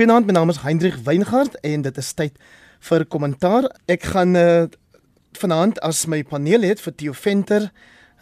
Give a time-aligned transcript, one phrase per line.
[0.00, 2.38] Goeienaand, my naam is Hendrik Weingart en dit is tyd
[2.88, 3.66] vir kommentaar.
[3.84, 4.62] Ek gaan uh,
[5.36, 7.66] vanaand as my paneellid vir Theo Venter,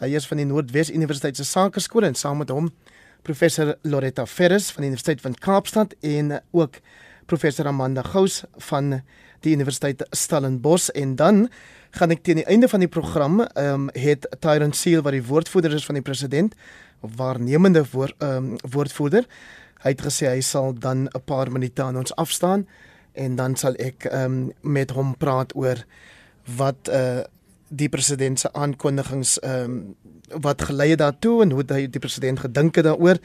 [0.03, 2.67] hy is van die Noordwes Universiteit se Sakeskool en saam met hom
[3.23, 6.81] professor Loretta Ferris van die Universiteit van Kaapstad en ook
[7.31, 8.97] professor Amanda Gous van
[9.47, 11.45] die Universiteit Stellenbosch en dan
[11.95, 15.23] gaan ek teen die einde van die program ehm um, het Tyrant Seal wat die
[15.31, 16.59] woordvoerder is van die president
[16.99, 19.31] of waarnemende woord ehm um, woordvoerder
[19.83, 22.67] Hy het gesê hy sal dan 'n paar minute aan ons afstaan
[23.13, 25.85] en dan sal ek um, met hom praat oor
[26.57, 27.23] wat uh
[27.71, 29.95] die president se aankondigings um
[30.41, 33.17] wat gelei het daartoe en hoe hy die president gedink het daaroor.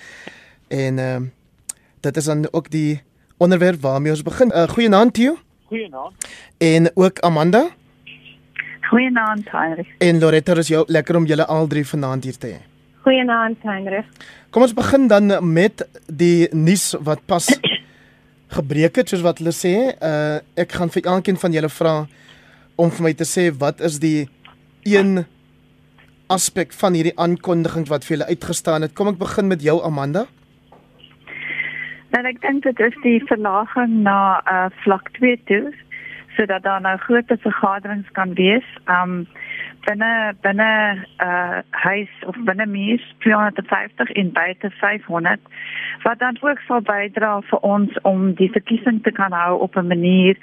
[0.68, 1.32] En um
[2.00, 3.02] dit is dan ook die
[3.36, 4.52] onderwerp waarmee ons begin.
[4.52, 5.38] Uh goeienaand Theo.
[5.64, 6.28] Goeienaand.
[6.58, 7.70] En ook Amanda.
[8.90, 9.88] Goeienaand Heinrich.
[9.98, 12.73] En Loretta, is jou lekker om julle al drie vanaand hier te hê.
[13.04, 14.06] Goeienaand Heinrich.
[14.48, 17.50] Kom ons begin dan met die nuus wat pas
[18.56, 19.74] gebreek het soos wat hulle sê.
[20.00, 21.92] Uh ek gaan vir elkeen van julle vra
[22.80, 24.24] om vir my te sê wat is die
[24.88, 25.26] een
[26.32, 28.96] aspek van hierdie aankondiging wat vir julle uitgestaan het.
[28.96, 30.24] Kom ek begin met jou Amanda.
[32.16, 35.64] Nou ek dink dit is die verlaging na uh vlak 2 toe
[36.38, 38.64] sodat daar nou groter vergaderings kan wees.
[38.88, 39.26] Um
[39.86, 40.70] binne binne
[41.24, 45.40] uh huis of binne muur 250 en buite 500
[46.02, 49.86] wat dan ook sal bydra vir ons om die verkiesing te kan hou op 'n
[49.92, 50.36] manier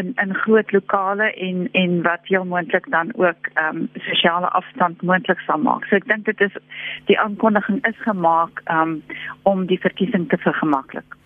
[0.00, 5.40] in in groot lokale en en wat heel moontlik dan ook um sosiale afstand moontlik
[5.40, 5.84] sal maak.
[5.84, 6.54] So ek dink dit is
[7.04, 9.02] die aankondiging is gemaak um
[9.42, 11.19] om die verkiesing te vergemaklik.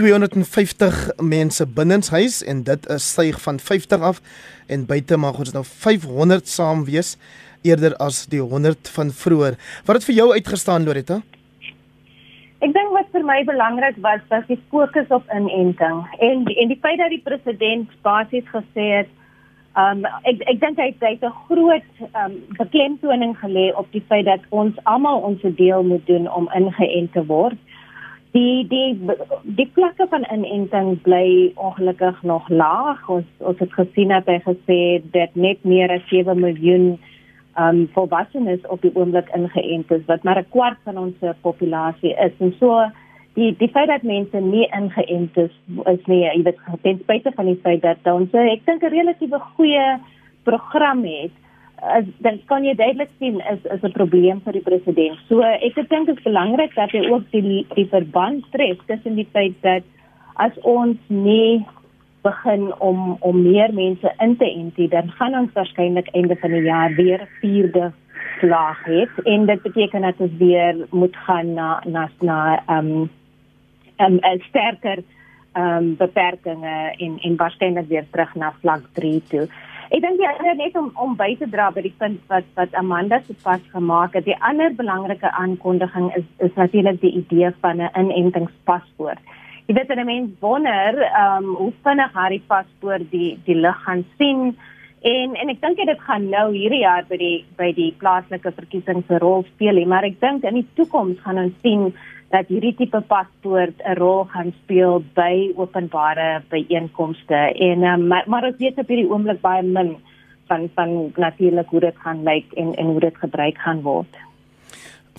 [0.00, 4.20] 250 mense binnenshuis en dit is styg van 50 af
[4.72, 7.18] en buite mag ons nou 500 saam wees
[7.68, 9.58] eerder as die 100 van vroeër.
[9.84, 11.20] Wat het vir jou uitgestaan Loretta?
[12.64, 16.80] Ek dink wat vir my belangrik was was die fokus op inenting en en die
[16.80, 19.16] feit dat die president basies gesê het
[19.76, 21.90] um ek ek dink hy het 'n groot
[22.24, 27.12] um beklemtoning gelê op die feit dat ons almal ons deel moet doen om ingeënt
[27.12, 27.60] te word
[28.32, 28.98] die die
[29.58, 33.08] die vlakke van inenting bly ongelukkig nog laag.
[33.08, 34.80] Ons ons het gesien dat hy gesê
[35.14, 36.98] dat net meer as 7 miljoen
[37.58, 42.32] um volwassenes op die oomblik ingeënt is, wat maar 'n kwart van ons populasie is.
[42.38, 42.90] En so
[43.34, 45.54] die die feit dat mense nie ingeënt is,
[45.86, 49.38] is nie, jy weet, ten spyte van die feit dat ons ek dink 'n relatiewe
[49.56, 49.98] goeie
[50.44, 51.32] program het
[51.82, 55.18] as dan kan jy duidelik sien is is 'n probleem vir die president.
[55.28, 59.28] So ek dink dit is belangrik dat hy ook die die verband tref tussen die
[59.32, 59.82] feit dat
[60.36, 61.64] as ons nie
[62.22, 66.62] begin om om meer mense in te enti, dan gaan ons waarskynlik einde van die
[66.62, 67.92] jaar weer vierde
[68.40, 73.10] slag hê en dit beteken dat ons weer moet gaan na na na ehm um,
[73.96, 75.02] ehm um, sterker
[75.52, 76.66] ehm um, beperkings
[76.98, 79.48] en en waarskynlik weer terug na vlak 3 toe.
[79.90, 82.74] Ek dink die ander net om om by te dra by die punt wat wat
[82.78, 84.24] Amanda sopas gemaak het.
[84.28, 89.18] Die ander belangrike aankondiging is is natuurlik die idee van 'n inentingspaspoort.
[89.66, 94.04] Jy weet dan mens wonder ehm um, hoe vinnig hierdie paspoort die die lig gaan
[94.18, 94.56] sien
[95.02, 99.10] en en ek dink dit gaan nou hierdie jaar by die by die plaaslike verkiesings
[99.10, 101.92] 'n rol speel, maar ek dink in die toekoms gaan ons sien
[102.30, 108.44] dat hierdie tipe paspoort 'n rol gaan speel by openbare byeenkomste en um, maar, maar
[108.44, 109.96] ons weet op hierdie oomblik baie min
[110.46, 114.14] van van natuurlik hoe dit gaan lyk en en hoe dit gebruik gaan word.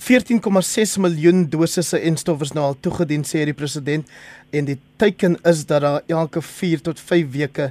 [0.02, 4.08] 14,6 miljoen dosisse en stof is nou al toegedien sê die president
[4.50, 7.70] en die teiken is dat daar elke 4 tot 5 weke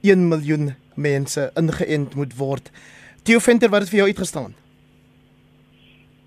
[0.00, 2.70] 1 miljoen mense ingeënt moet word.
[3.22, 4.54] Theo Venter wat het vir jou uitgestaan?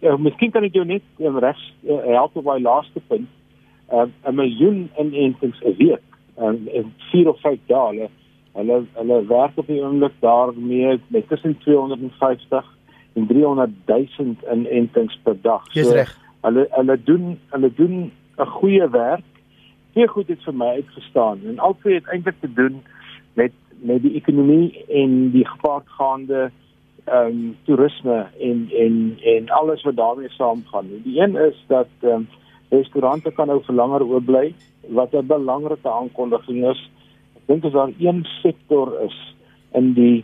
[0.01, 3.29] Ja, miskien kan ek jou net um, reg uh, help op my laaste punt.
[3.93, 6.01] Um, 'n miljoen inentings 'n week
[6.39, 8.09] um, in 4 of 5 dae.
[8.53, 12.65] Hulle hulle werk op die oomblik daarmee met tussen 250
[13.13, 15.67] en 300 000 inentings per dag.
[15.73, 16.17] Dis so, reg.
[16.41, 19.27] Hulle hulle doen hulle doen 'n goeie werk.
[19.93, 22.81] Baie goed het vir my uitgestaan en albei het eintlik te doen
[23.33, 23.51] met
[23.81, 26.51] met die ekonomie en die gepaardgaande
[27.05, 30.87] ehm um, toerisme en en en alles wat daarmee saamgaan.
[31.03, 32.27] Die een is dat ehm um,
[32.69, 34.53] restaurante kan nou vir langer oop bly
[34.87, 36.89] wat 'n belangrike aankondiging is.
[37.35, 39.35] Ek dink as daar een sektor is
[39.73, 40.23] in die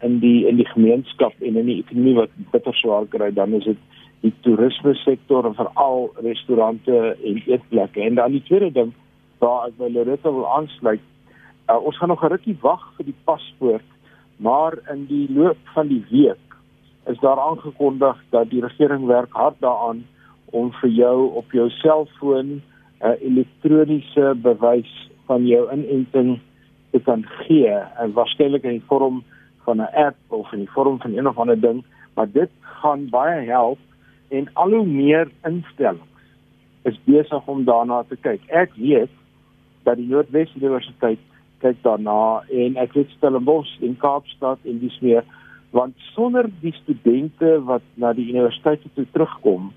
[0.00, 3.64] in die in die gemeenskap en in die ekonomie wat bitter swaar kry, dan is
[3.64, 3.76] dit
[4.20, 8.00] die toerisme sektor en veral restaurante en eetplekke.
[8.00, 8.92] En dan die tweede ding
[9.38, 11.00] waar ek by Loretta wil aansluit,
[11.68, 13.88] uh, ons gaan nog 'n rukkie wag vir die paspoort
[14.40, 16.56] maar in die loop van die week
[17.06, 20.04] is daar aangekondig dat die regering werk hard daaraan
[20.50, 22.62] om vir jou op jou selfoon 'n
[23.02, 26.40] uh, elektroniese bewys van jou inenting
[26.90, 29.22] te kan gee en waarskynlik in die vorm
[29.64, 31.84] van 'n app of in die vorm van een of ander ding,
[32.14, 33.78] maar dit gaan baie help
[34.28, 36.08] en al hoe meer instellings
[36.82, 38.40] is besig om daarna te kyk.
[38.46, 39.10] Ek weet
[39.82, 41.18] dat die Noordwes Universiteit
[41.60, 45.24] kyk daarna en ek weet Stellenbosch en Kaapstad en dis meer
[45.70, 49.70] want sonder die studente wat na die universiteite toe terugkom,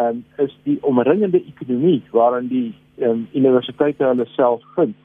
[0.00, 2.70] um, is die omringende ekonomie waarin die
[3.04, 4.96] um, universiteite hulle self vind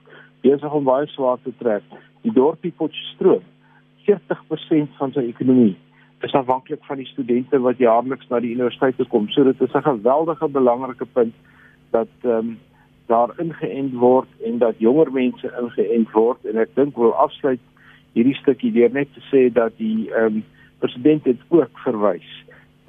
[0.42, 1.84] besig om baie swaar te trek.
[2.26, 3.44] Die dorpie Potchefstroom,
[4.08, 5.76] 40% van sy ekonomie
[6.26, 9.28] is afhanklik van die studente wat jaarliks na die universiteit toe kom.
[9.34, 11.34] So dit is 'n geweldige belangrike punt
[11.92, 12.58] dat ehm um,
[13.12, 17.62] daar ingeënt word en dat jonger mense ingeënt word en ek dink wil afsluit
[18.16, 20.44] hierdie stukkie deur net te sê dat die ehm um,
[20.82, 22.30] president het ook verwys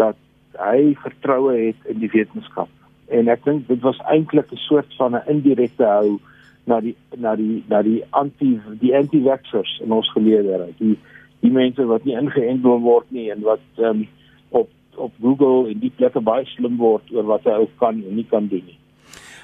[0.01, 0.17] dat
[0.57, 2.71] hy vertroue het in die wetenskap.
[3.13, 6.19] En ek dink dit was eintlik 'n soort van 'n indirekte hou
[6.67, 10.69] na die na die na die anti die anti-vaxxers in ons geleedere.
[10.79, 10.97] Die
[11.41, 14.07] die mense wat nie ingeënt word nie en wat um,
[14.51, 18.15] op op Google en die plekke baie slim word oor wat hy ook kan en
[18.15, 18.79] nie kan doen nie.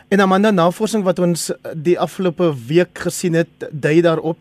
[0.08, 4.38] En Amanda navorsing wat ons die afgelope week gesien het, dui daarop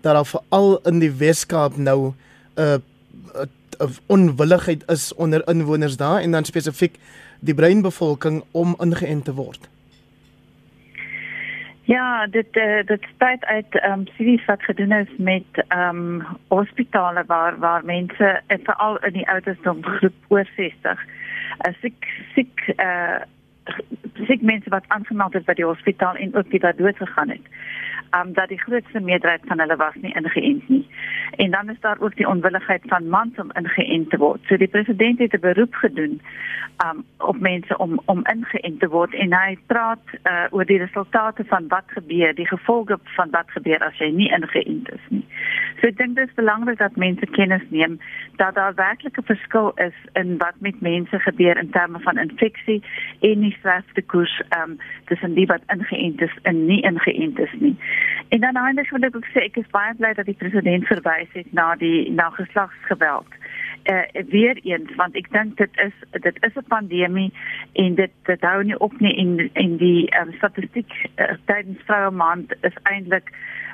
[0.00, 2.14] dat daar veral in die Weskaap nou 'n
[2.60, 3.50] uh, 'n
[3.82, 6.96] uh, onwilligheid is onder inwoners daar en dan spesifiek
[7.40, 9.68] die breinbevolking om ingeënt te word.
[11.82, 16.26] Ja, dit uh, dit spyt uit ehm um, studies wat gedoen is met ehm um,
[16.48, 21.04] hospitale waar waar mense veral in die ouderdom groep oor 60
[21.66, 23.20] uh, siek siek eh uh,
[24.26, 27.46] siek mense wat aangemeld het by die hospitaal en ook die wat dood gegaan het
[28.16, 30.86] um, dat die grootste meerderheid van hulle was nie ingeënt nie.
[31.36, 34.40] En dan is daar ook die onwilligheid van mans om ingeënt te word.
[34.46, 36.20] So die president het 'n beroep gedoen
[36.84, 41.44] um, op mense om om ingeënt te word en hy praat uh, oor die resultate
[41.44, 45.24] van wat gebeur, die gevolge van wat gebeur as jy nie ingeënt is nie.
[45.80, 47.98] So ek dink dit is belangrik dat mense kennis neem
[48.36, 52.82] dat daar werklik 'n verskil is in wat met mense gebeur in terme van infeksie
[53.20, 57.76] en die sterftekoers um, tussen die wat ingeënt is en nie ingeënt is nie.
[58.28, 61.32] En dan eindig wil ek ook sê ek is baie bly dat die president verwys
[61.36, 63.38] het na die na geslagsgeweld.
[63.82, 67.32] Eh uh, weer eens want ek dink dit is dit is 'n pandemie
[67.72, 72.10] en dit dit hou nie op nie en en die um, statistiek uh, tydens vroue
[72.10, 73.32] maand is eintlik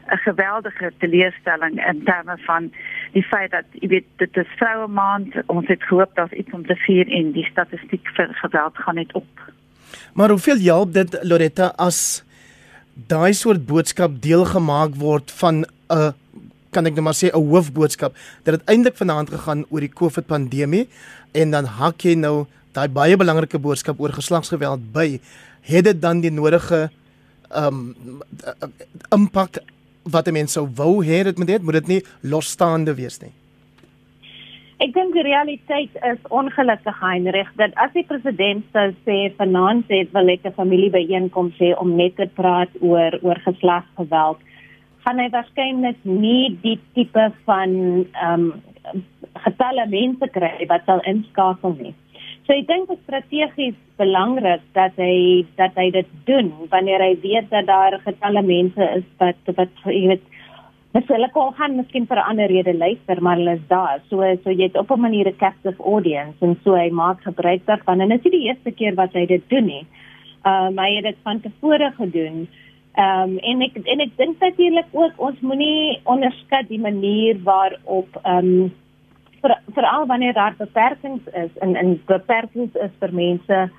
[0.08, 2.72] 'n geweldige teleurstelling in terme van
[3.12, 6.66] die feit dat jy weet dit is vroue maand ons het gehoop daar's iets om
[6.66, 9.52] te vier en die statistiek vir geweld gaan net op.
[10.14, 12.24] Maar hoeveel help dit Loretta as
[13.06, 16.14] daai soort boodskap deel gemaak word van 'n
[16.70, 18.12] kan ek net maar sê 'n hoofboodskap
[18.44, 20.88] dat dit eintlik vanaand gegaan oor die COVID pandemie
[21.32, 25.20] en dan hak jy nou daai baie belangrike boodskap oor geslagsgeweld by.
[25.60, 26.90] Het dit dan die nodige
[27.56, 27.96] um
[29.10, 29.58] impak
[30.02, 33.32] wat mense sou wou hê dit moet dit moet dit nie losstaande wees nie
[34.78, 40.12] Ek dink die realiteit is ongelukkig Heinrich dat as die president sou sê vanaand het
[40.14, 44.38] wil ek 'n familiebyeenkom sê om net te praat oor oor geslagsgeweld,
[45.02, 48.62] gaan hy waarskynlik nie die tipe van ehm um,
[49.44, 51.94] getalle mense kry wat sal inskakel nie.
[52.46, 57.50] So ek dink dit strategies belangrik dat hy dat hy dit doen wanneer hy weet
[57.50, 60.26] dat daar getalle mense is wat wat jy weet
[60.98, 64.00] Dis hulle kon gaan miskien vir 'n ander rede luister, maar hulle is daar.
[64.10, 67.62] So so jy het op 'n manier 'n captive audience en so hy maak gebruik
[67.66, 69.86] daarvan en dit is nie die eerste keer wat hy dit doen nie.
[70.44, 72.48] Ehm um, hy het dit van tevore gedoen.
[72.94, 78.08] Ehm um, en ek en ek dink natuurlik ook ons moenie onderskat die manier waarop
[78.24, 78.72] ehm um,
[79.42, 83.70] vir veral wanneer daar beperkings is en en beperkings is vir mense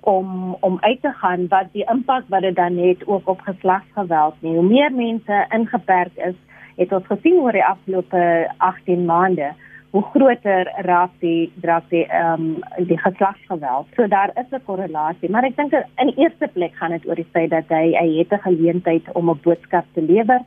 [0.00, 4.34] om om uit te gaan wat die impak wat dit dan het ook op geslagsgeweld
[4.40, 4.54] nie.
[4.54, 6.34] Hoe meer mense ingeperk is,
[6.78, 8.20] het ons gesien oor die afgelope
[8.58, 9.52] 18 maande
[9.90, 13.86] hoe groter raak die raak die ehm um, die geslagsgeweld.
[13.96, 17.32] So daar is 'n korrelasie, maar ek dink in eerste plek gaan dit oor die
[17.32, 20.40] feit dat hy hy het 'n geleentheid om 'n boodskap te lewer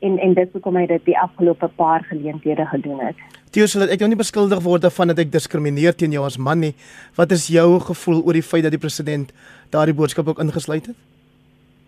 [0.00, 3.16] en en dit hoekom hy dit die afgelope paar geleenthede gedoen het.
[3.50, 6.60] Teus, laat ek nou nie beskuldig word daarvan dat ek diskrimineer teen jou as man
[6.60, 6.74] nie.
[7.16, 9.32] Wat is jou gevoel oor die feit dat die president
[9.70, 10.96] daardie boodskap ook ingesluit het?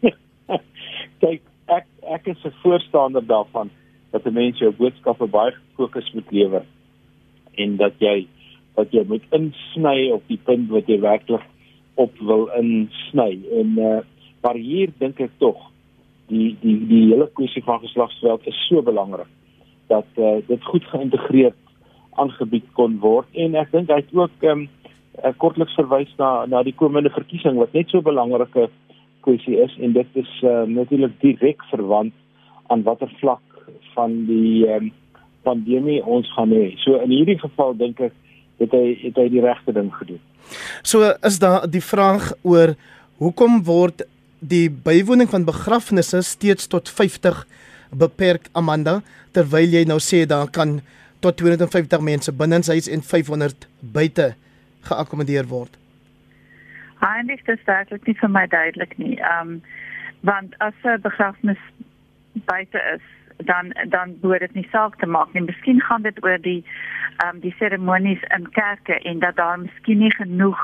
[1.23, 3.71] Kyk, ek ek is 'n voorstander daarvan
[4.11, 6.65] dat 'n mens jou boodskappe baie gefokus moet lewer
[7.55, 8.27] en dat jy
[8.75, 11.45] dat jy moet insny op die punt wat jy werklik
[11.95, 13.39] op wil insny.
[13.61, 13.99] En uh,
[14.41, 15.59] maar hier dink ek tog
[16.31, 19.29] die die die hele kwessie van geslagsgeweld is so belangrik
[19.91, 21.59] dat uh, dit goed geïntegreerd
[22.23, 23.27] aangebied kon word.
[23.35, 24.69] En ek dink hy het ook um,
[25.43, 28.71] kortliks verwys na na die komende verkiesing wat net so belangrike
[29.27, 29.77] kwessie is.
[29.83, 32.15] En dit is uh, natuurlik direk verwant
[32.71, 33.50] aan watter vlak
[33.95, 34.91] van die um,
[35.43, 36.75] pandemie ons gaan hê.
[36.85, 38.17] So in hierdie geval dink ek
[38.61, 40.21] het hy het hy die regte ding gedoen.
[40.83, 42.75] So is daar die vraag oor
[43.21, 44.05] hoekom word
[44.41, 47.45] die bywoning van begrafnisse steeds tot 50
[47.91, 49.01] beperk Amanda
[49.37, 50.81] terwyl jy nou sê daar kan
[51.21, 54.33] tot 250 mense binne huis en 500 buite
[54.89, 55.77] geakkommodeer word.
[57.01, 59.17] Eintlik is dit nie vir my duidelik nie.
[59.21, 59.63] Ehm um,
[60.21, 61.61] want as 'n begrafnis
[62.45, 63.05] buite is,
[63.45, 65.43] dan dan behoort dit nie saak te maak nie.
[65.43, 66.65] Miskien gaan dit oor die
[67.17, 70.61] ehm um, die seremonies in kerke en dat daar miskien nie genoeg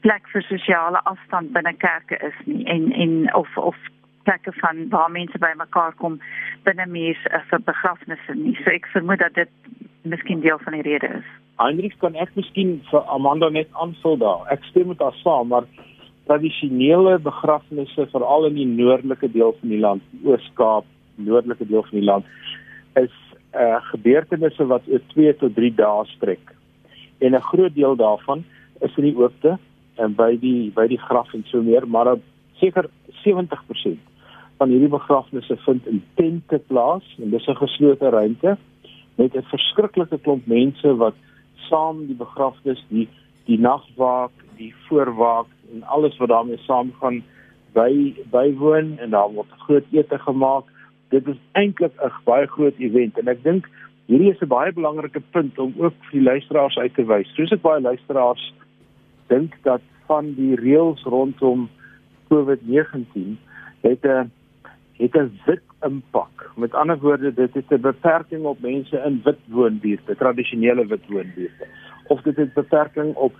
[0.00, 3.76] plek vir sosiale afstand binne kerke is nie en en of of
[4.22, 6.20] plekke van waar mense bymekaar kom
[6.64, 8.56] binne mens uh, vir begrafnisse nie.
[8.64, 9.52] So ek vermoed dat dit
[10.02, 11.28] miskien deel van die rede is.
[11.60, 14.46] Heinrich kan ek miskien vir Amanda net aanvul daar.
[14.52, 15.66] Ek stem met haar saam, maar
[16.30, 20.86] tradisionele begrafnisse veral in die noordelike deel van die land, Oos-Kaap,
[21.24, 22.24] noordelike deel van die land
[22.94, 23.14] is
[23.54, 26.54] uh gebeurtenisse wat oor 2 tot 3 dae strek.
[27.18, 28.44] En 'n groot deel daarvan
[28.80, 29.58] is in die oopte
[29.96, 32.16] en by die by die graf en so meer, maar
[32.60, 32.88] seker
[33.24, 33.98] 70%
[34.60, 38.56] van hierdie begrafnisse vind in tente plaas en dis 'n geslote ruimte
[39.16, 41.14] met 'n verskriklike klomp mense wat
[41.68, 43.08] saam die begrafnis, die
[43.44, 47.22] die nagwaak, die voorwaak en alles wat daarmee saamgaan
[47.72, 50.64] by bywoon en daar word groot ete gemaak
[51.10, 53.68] dit is eintlik 'n baie groot event en ek dink
[54.06, 57.34] hierdie is 'n baie belangrike punt om ook vir die luisteraars uit te wys.
[57.34, 58.52] Soos ek baie luisteraars
[59.28, 61.68] dink dat van die reëls rondom
[62.30, 63.38] COVID-19
[63.82, 64.30] het 'n
[65.00, 66.50] het 'n wit impak.
[66.56, 71.66] Met ander woorde, dit het 'n beperking op mense in wit woonbuurte, tradisionele wit woonbuurte.
[72.06, 73.34] Of dit het beperking op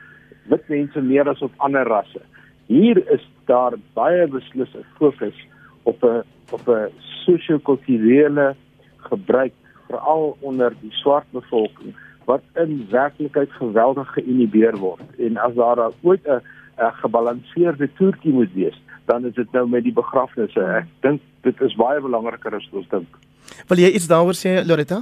[0.44, 2.20] wit mense meer as op ander rasse.
[2.66, 5.46] Hier is daar baie beslis 'n fokus
[5.82, 6.90] op 'n op 'n
[7.24, 8.54] sosio-kulturele
[8.96, 9.52] gebruik
[9.88, 11.94] veral onder die swart bevolking
[12.24, 15.02] wat in werklikheid geweldig geïnhibeer word.
[15.18, 16.42] En as daar ooit 'n
[16.78, 20.62] 'n gebalanseerde toertjie moet wees dan is dit nou met die begrafnisse.
[20.82, 23.18] Ek dink dit is baie belangriker as ons dink.
[23.70, 25.00] Wil jy iets daaroor sê Loretta?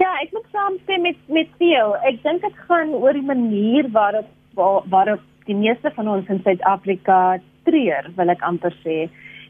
[0.00, 1.96] Ja, ek moet saamstem met met veel.
[2.08, 7.38] Ek dink dit gaan oor die manier waarop waarop die meeste van ons in Suid-Afrika
[7.68, 8.96] treur, wil ek amper sê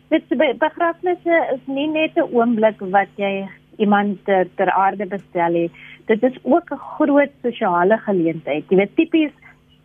[0.09, 3.49] dit begrafnisse is nie net 'n oomblik wat jy
[3.79, 5.71] iemand ter, ter aarde bestel nie.
[6.07, 8.65] Dit is ook 'n groot sosiale geleentheid.
[8.69, 9.33] Jy weet tipies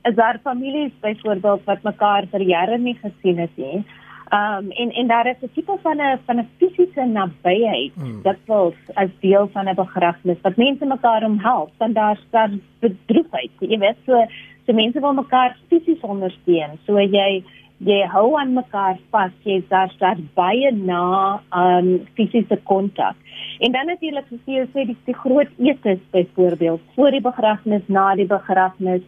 [0.04, 3.84] is daar families byvoorbeeld wat mekaar vir jare nie gesien het nie.
[4.32, 8.22] Um en en daar is 'n tipe van 'n van 'n fisiese nabyheid hmm.
[8.24, 11.72] dat voels as deel van 'n begrafnis wat mense mekaar omhelp.
[11.78, 13.51] Dan daar staan bedroefheid.
[13.60, 14.25] Jy weet so
[14.66, 16.80] so mense wil mekaar fisies ondersteun.
[16.86, 17.44] So jy
[17.86, 23.16] jy hou aan mekaar vas, jy daar daar baie na um, fisiese kontak.
[23.60, 28.12] En dan natuurlik soos jy sê die, die groot etes byvoorbeeld voor die begrafnis, na
[28.16, 29.02] die begrafnis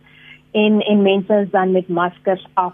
[0.54, 2.74] en en mense is dan met maskers af.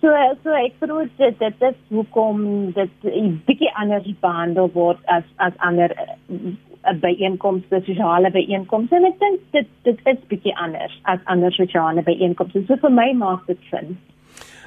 [0.00, 0.14] So
[0.44, 5.52] so ek glo dit dit is hoekom dit 'n bietjie anders behandel word as as
[5.58, 8.96] ander uh, byeenkomste, sosiale byeenkomste.
[8.96, 12.64] En ek dink dit dit is bietjie anders as ander sosiale byeenkomste.
[12.66, 13.98] So vir my maak dit sin.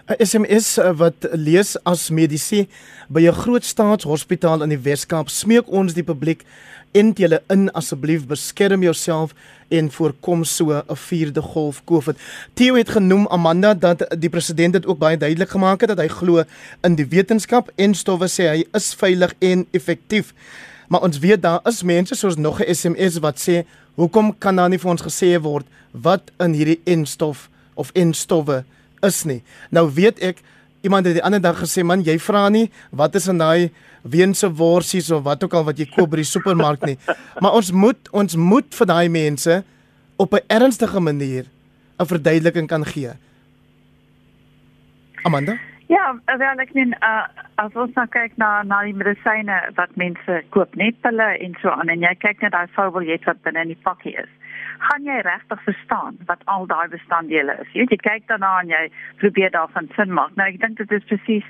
[0.03, 2.65] SMS eh, wat lees as medisy
[3.07, 6.43] by 'n groot staatshospitaal in die Weskaap smeek ons die publiek
[6.91, 9.33] en julle in asseblief beskerm jouself
[9.69, 12.17] en voorkom so 'n vierde golf COVID.
[12.53, 16.07] Theo het genoem Amanda dat die president dit ook baie duidelik gemaak het dat hy
[16.07, 16.43] glo
[16.81, 20.33] in die wetenskap en stowwe sê hy is veilig en effektief.
[20.88, 23.63] Maar ons weet daar is mense soos nog 'n SMS wat sê
[23.95, 28.65] hoekom kan daar nie vir ons gesê word wat in hierdie enstof of enstowwe
[29.03, 29.41] is nie.
[29.72, 30.41] Nou weet ek
[30.83, 33.72] iemand het die ander dag gesê man, jy vra nie wat is in daai
[34.03, 36.98] weense worsies of wat ook al wat jy koop by die supermark nie.
[37.41, 39.63] Maar ons moet ons moet vir daai mense
[40.17, 41.45] op 'n ernstige manier
[42.00, 43.13] 'n verduideliking kan gee.
[45.24, 45.57] Amanda?
[45.88, 50.43] Ja, wel ek meen uh, as ons nou kyk na na die medisyne wat mense
[50.50, 53.67] koop, net pille en so aan en jy kyk net daai foubeljet wat binne in
[53.67, 54.31] die pakkie is
[54.77, 57.72] gaan jy regtig verstaan wat al daai bestanddele is.
[57.74, 58.84] Jy, jy kyk daarna en jy
[59.22, 60.36] probeer daarvan sin maak.
[60.36, 61.48] Nou ek dink dit is presies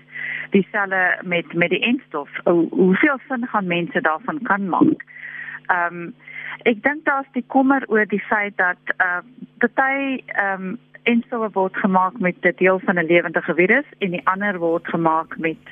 [0.56, 2.30] dieselfde met met die enstof.
[2.44, 5.06] Hoe hoeveel sin gaan mense daarvan kan maak?
[5.68, 6.14] Ehm um,
[6.70, 9.22] ek dink daar's die kommer oor die feit dat uh
[9.60, 14.28] party ehm um, enstof word gemaak met 'n deel van 'n lewendige virus en die
[14.28, 15.64] ander word gemaak met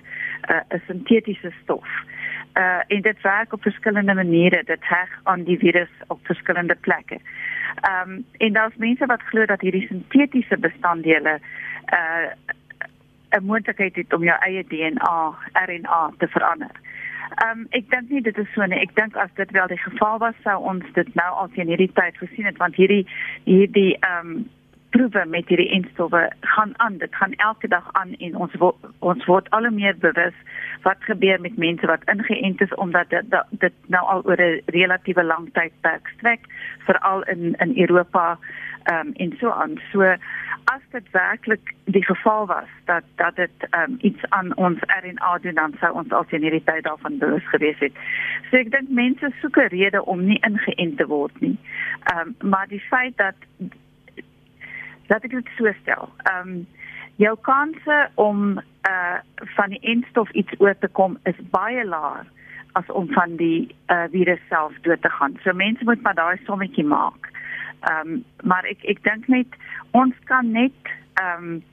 [0.50, 1.88] uh, 'n uh, sintetiese stof
[2.54, 7.20] uh en dit werk op verskillende maniere dit heg aan die virus op verskillende plekke.
[7.82, 11.40] Ehm um, en daar's mense wat glo dat hierdie sintetiese bestanddele
[11.94, 12.32] uh
[13.40, 16.72] 'n moontlikheid het om jou eie DNA, RNA te verander.
[17.36, 18.80] Ehm um, ek dink nie dit is so nie.
[18.80, 21.92] Ek dink as dit wel die geval was sou ons dit nou al teen hierdie
[21.94, 23.08] tyd gesien het want hierdie
[23.44, 24.50] hierdie ehm um,
[24.92, 26.98] proewe met hierdie enstowwe gaan aan.
[26.98, 30.36] Dit gaan elke dag aan en ons wo ons word al meer bewus
[30.84, 35.24] wat gebeur met mense wat ingeënt is omdat dit dit nou al oor 'n relatiewe
[35.24, 36.46] lang tydperk strek
[36.88, 38.38] veral in in Europa
[38.84, 39.80] ehm um, en so aan.
[39.92, 40.02] So
[40.64, 45.38] as dit werklik die geval was dat dat dit ehm um, iets aan ons RNA
[45.38, 47.94] doen dan sou ons al in hierdie tyd daarvan bewus gewees het.
[48.50, 51.58] So ek dink mense soek 'n rede om nie ingeënt te word nie.
[52.04, 53.36] Ehm um, maar die feit dat
[55.08, 56.10] dat ek dit so stel.
[56.24, 56.68] Ehm um,
[57.22, 59.18] jou kanse om uh
[59.56, 62.26] van die enstof iets oor te kom is baie laag
[62.74, 65.38] as om van die uh virus self dood te gaan.
[65.44, 67.30] So mense moet maar daai sommetjie maak.
[67.80, 69.60] Ehm um, maar ek ek dink net
[69.92, 71.64] ons kan net ehm um,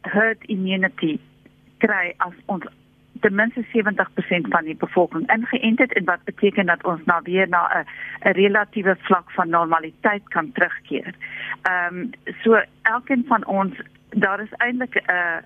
[0.00, 1.18] herd immunity
[1.78, 2.64] kry as ons
[3.20, 7.48] ten minste 70% van die bevolking ingeënt het en wat beteken dat ons nou weer
[7.48, 7.86] na 'n
[8.28, 11.14] 'n relatiewe vlak van normaliteit kan terugkeer.
[11.62, 12.10] Ehm um,
[12.42, 15.36] so elkeen van ons daar is eintlik 'n uh,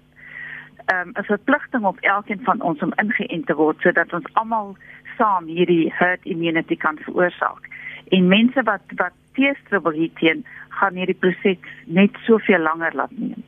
[0.85, 4.77] ehm um, 'n verpligting op elkeen van ons om ingeënt te word sodat ons almal
[5.17, 7.69] saam hierdie herd immunity kan veroorsaak.
[8.09, 13.45] En mense wat wat teestrubbel hierteen gaan hierdie proses net soveel langer laat neem.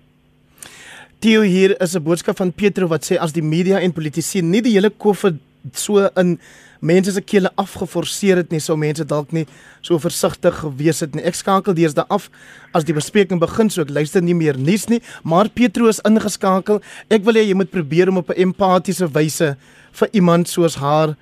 [1.26, 4.62] Theo hier is 'n boodskap van Petro wat sê as die media en politici nie
[4.62, 5.34] die hele COVID
[5.74, 6.38] so in
[6.80, 9.44] mense se kele afgeforceer het nie sou mense dalk nie
[9.82, 11.24] so versigtig gewees het nie.
[11.24, 12.30] Ek skakel deesdae af
[12.72, 16.80] as die bespreking begin so ek luister nie meer nuus nie, maar Petro is ingeskakel.
[17.10, 19.56] Ek wil hê jy moet probeer om op 'n empatiese wyse
[19.92, 21.16] vir iemand soos haar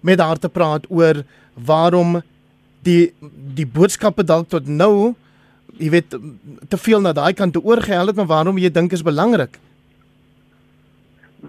[0.00, 1.24] met haar te praat oor
[1.54, 2.22] waarom
[2.82, 3.12] die
[3.54, 5.14] die boodskappe dalk tot nou
[5.78, 6.16] jy weet
[6.68, 9.58] te veel na daai kant toe oorgehel het, maar waarom jy dink is belangrik?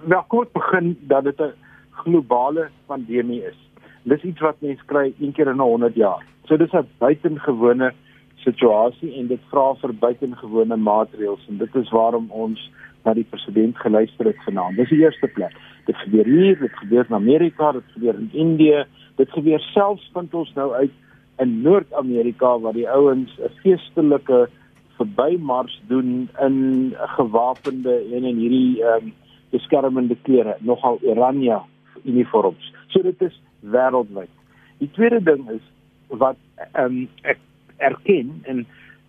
[0.03, 1.53] Wel kort begin dat dit 'n
[1.91, 3.57] globale pandemie is.
[4.03, 6.24] Dis iets wat mense kry een keer in 'n 100 jaar.
[6.48, 7.94] So dis 'n buitengewone
[8.35, 12.72] situasie en dit vra vir buitengewone maatreëls en dit is waarom ons
[13.03, 14.77] na die president geluister het vanaand.
[14.77, 15.55] Dis die eerste plek.
[15.85, 18.85] Dit gebeur hier, dit gebeur in Amerika, dit gebeur in Indië,
[19.16, 20.92] dit gebeur selfs vind ons nou uit
[21.37, 24.50] in Noord-Amerika waar die ouens 'n feestelike
[24.97, 29.13] verbymars doen in gewapende en in hierdie ehm um,
[29.50, 31.61] beskermende klere, nogal oranje
[32.03, 32.73] uniforms.
[32.87, 34.29] So dit is wêreldwyd.
[34.77, 35.63] Die tweede ding is
[36.07, 36.37] wat
[36.71, 37.39] ehm um, ek
[37.77, 38.65] erken en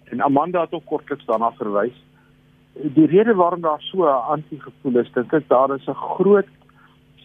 [0.09, 1.97] en Amanda het ook kortliks daarna verwys.
[2.73, 6.49] Die rede waarom daar so 'n anti-gevoel is, dink ek daar is 'n groot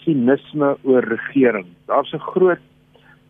[0.03, 1.67] sinisme oor regering.
[1.85, 2.59] Daar's 'n groot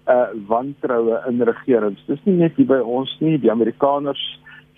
[0.08, 2.04] uh wantroue in regerings.
[2.08, 4.22] Dis nie net hier by ons nie, die Amerikaners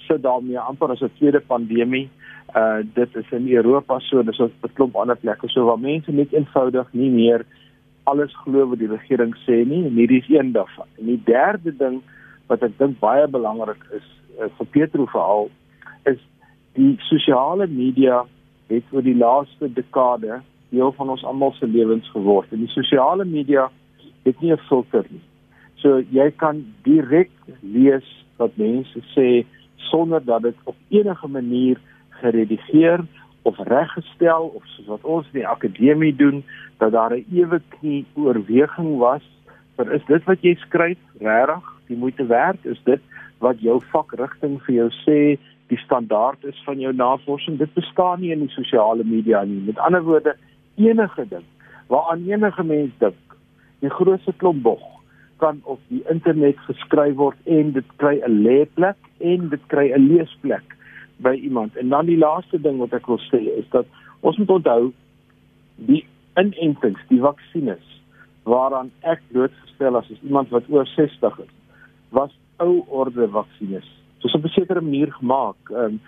[0.08, 2.10] sit daarmee amper as 'n tweede pandemie.
[2.56, 6.12] Uh dit is in Europa so, dis op 'n klomp ander plekke so waar mense
[6.12, 7.46] net eenvoudig nie meer
[8.04, 10.88] alles glo wat die regering sê nie en hierdie is een daarvan.
[11.00, 12.02] En die derde ding
[12.48, 14.06] wat ek dink baie belangrik is
[14.40, 15.50] uh, vir Petro veral
[16.06, 16.20] is
[16.78, 18.24] die sosiale media
[18.70, 22.52] het oor die laaste dekade deel van ons almal se lewens geword.
[22.54, 23.70] En die sosiale media
[24.26, 25.24] het nie 'n filter nie.
[25.76, 27.30] So jy kan direk
[27.62, 28.08] lees
[28.38, 31.78] wat mense sê sonder dat dit op enige manier
[32.10, 33.06] geredigeer
[33.42, 36.44] of reggestel of soos wat ons in die akademie doen
[36.78, 39.24] dat daar 'n ewe knie oorweging was
[39.76, 42.66] vir is dit wat jy skryf regtig die moeite werd?
[42.66, 43.02] Is dit
[43.40, 47.58] wat jou vakrigting vir jou sê die standaard is van jou navorsing?
[47.58, 49.62] Dit bestaan nie in die sosiale media nie.
[49.66, 50.36] Met ander woorde
[50.76, 51.46] enige ding
[51.88, 53.16] waaraan enige mens dink
[53.80, 54.84] die grootste klomp bog
[55.38, 60.08] kan op die internet geskryf word en dit kry 'n lêplek en dit kry 'n
[60.08, 60.76] leesplek
[61.18, 61.76] by iemand.
[61.76, 63.86] En dan die laaste ding wat ek wil sê is dat
[64.22, 64.94] ons moet onthou
[65.76, 67.84] die inentings, die vaksines
[68.44, 71.54] waaraan ek blootgestel as iemand wat oor 60 is,
[72.10, 73.88] was ou orde vaksines.
[74.26, 76.00] Is op 'n sekere manier gemaak, ehm um,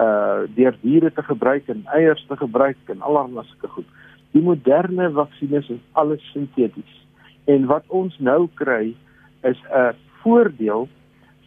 [0.00, 3.86] uh deur diere te gebruik en eiers te gebruik en allerlei sulke goed.
[4.32, 7.05] Die moderne vaksines is alles sinteties.
[7.46, 8.94] En wat ons nou kry
[9.42, 10.88] is 'n voordeel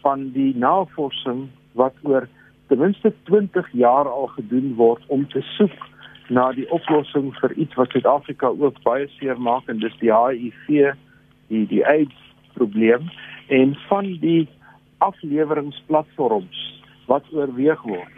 [0.01, 2.27] van die navorsing wat oor
[2.67, 5.87] ten minste 20 jaar al gedoen word om te soek
[6.29, 10.93] na die oplossing vir iets wat Suid-Afrika ook baie seer maak en dis die HIV,
[11.49, 12.15] die die AIDS
[12.53, 13.09] probleem
[13.47, 14.47] en van die
[14.97, 16.59] afleweringsplatforms
[17.09, 18.17] wat oorweeg word.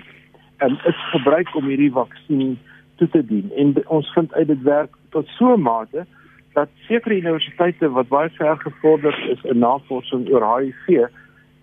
[0.58, 2.58] En is gebruik om hierdie vaksin
[3.00, 6.06] toe te dien en ons vind uit dit werk tot so 'n mate
[6.54, 11.08] dat sekere universiteite wat baie ver gevorder is in navorsing oor HIV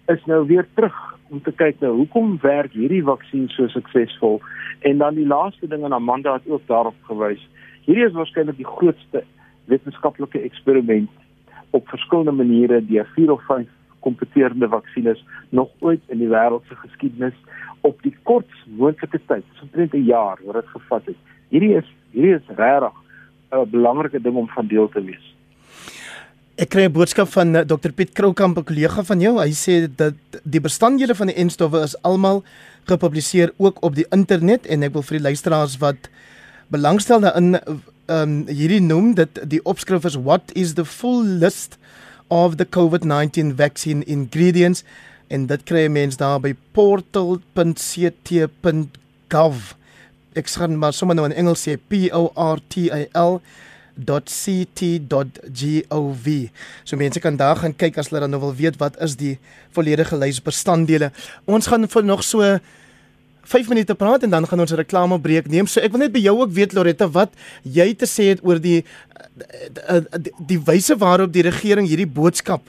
[0.09, 0.97] is nou weer terug
[1.29, 4.41] om te kyk nou hoekom werk hierdie vaksin so suksesvol
[4.89, 7.43] en dan die laaste ding en Amanda het ook daarop gewys.
[7.85, 9.25] Hierdie is waarskynlik die grootste
[9.69, 11.11] wetenskaplike eksperiment
[11.77, 13.69] op verskillende maniere deur vier of vyf
[14.01, 15.21] kompeterende vaksines
[15.51, 17.37] nog ooit in die wêreld se geskiedenis
[17.81, 21.21] op die kortste moontlike tyd, so omtrent 'n jaar wat dit gevat het.
[21.49, 22.95] Hierdie is hierdie is regtig
[23.53, 25.35] 'n belangrike ding om van deel te wees.
[26.59, 29.39] Ek kry 'n boodskap van eh, Dr Piet Kroukamp, 'n kollega van jou.
[29.39, 32.43] Hy sê dat die bestanddele van die enstowwe is almal
[32.85, 36.09] gepubliseer ook op die internet en ek wil vir die luisteraars wat
[36.69, 41.79] belangstel daarin ehm um, hierdie noem dit die opskrif is what is the full list
[42.29, 44.85] of the COVID-19 vaccine ingredients
[45.29, 47.39] en dit kry jy mens daar by portal.ct.gov.
[50.35, 53.41] Ek gaan maar sommer nou in Engels sê P O R T A L
[53.99, 55.27] .ct.gov.
[56.85, 59.39] So mense kan daar gaan kyk as hulle dan nou wil weet wat is die
[59.75, 61.11] volledige lys bestanddele.
[61.47, 62.59] Ons gaan vir nog so
[63.49, 65.67] 5 minute praat en dan gaan ons 'n reklamebreek neem.
[65.67, 67.31] So ek wil net by jou ook weet Loretta wat
[67.63, 68.85] jy te sê het oor die
[69.39, 72.61] die, die, die wyse waarop die regering hierdie boodskap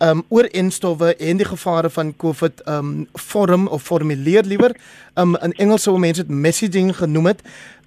[0.00, 4.72] um oor enstowwe en die gevare van COVID um vorm of formuleer liewer
[5.20, 7.42] um in Engels sou mense dit messaging genoem het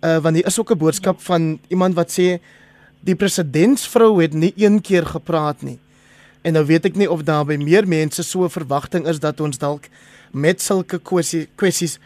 [0.06, 2.40] uh want hier is ook 'n boodskap van iemand wat sê
[3.02, 5.80] die presidentsvrou het nie een keer gepraat nie.
[6.42, 9.40] En nou weet ek nie of daar by meer mense so 'n verwagting is dat
[9.40, 9.90] ons dalk
[10.32, 11.00] met sulke
[11.56, 12.00] kwessies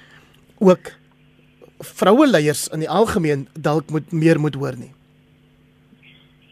[0.60, 0.92] ook
[1.80, 4.97] vroue leiers in die algemeen dalk moet meer moet hoor nie.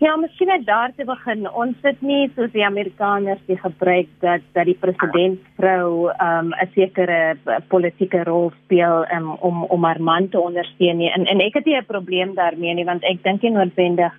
[0.06, 1.48] Ja, miskien net daar te begin.
[1.58, 7.38] Ons sit nie soos die Amerikaners die gebruik dat dat die presidentsvrou um, 'n sekere
[7.74, 11.10] politieke rol speel um, om om haar man te ondersteun nie.
[11.10, 14.13] En en ek het nie 'n probleem daarmee nie want ek dink nie noodwendig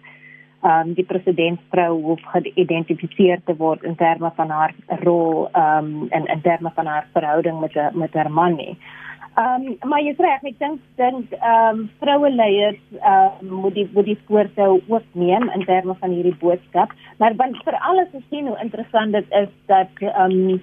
[0.64, 6.40] um, die presidentsvrou hoef geïdentifiseer te word in terme van haar rol um, en in
[6.40, 8.74] terme van haar verhouding met met haar man nie.
[8.74, 9.05] Ehm
[9.40, 13.88] um, maar jy sê ek dink dink ehm um, vroue leiers ehm uh, moet die
[13.92, 16.94] moet die voorstel ook neem in terme van hierdie boodskap.
[17.18, 20.60] Maar want vir alles is sien hoe interessant dit is dat ehm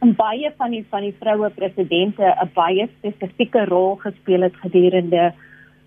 [0.00, 5.32] um, baie van die van die vroue presidente 'n baie spesifieke rol gespeel het gedurende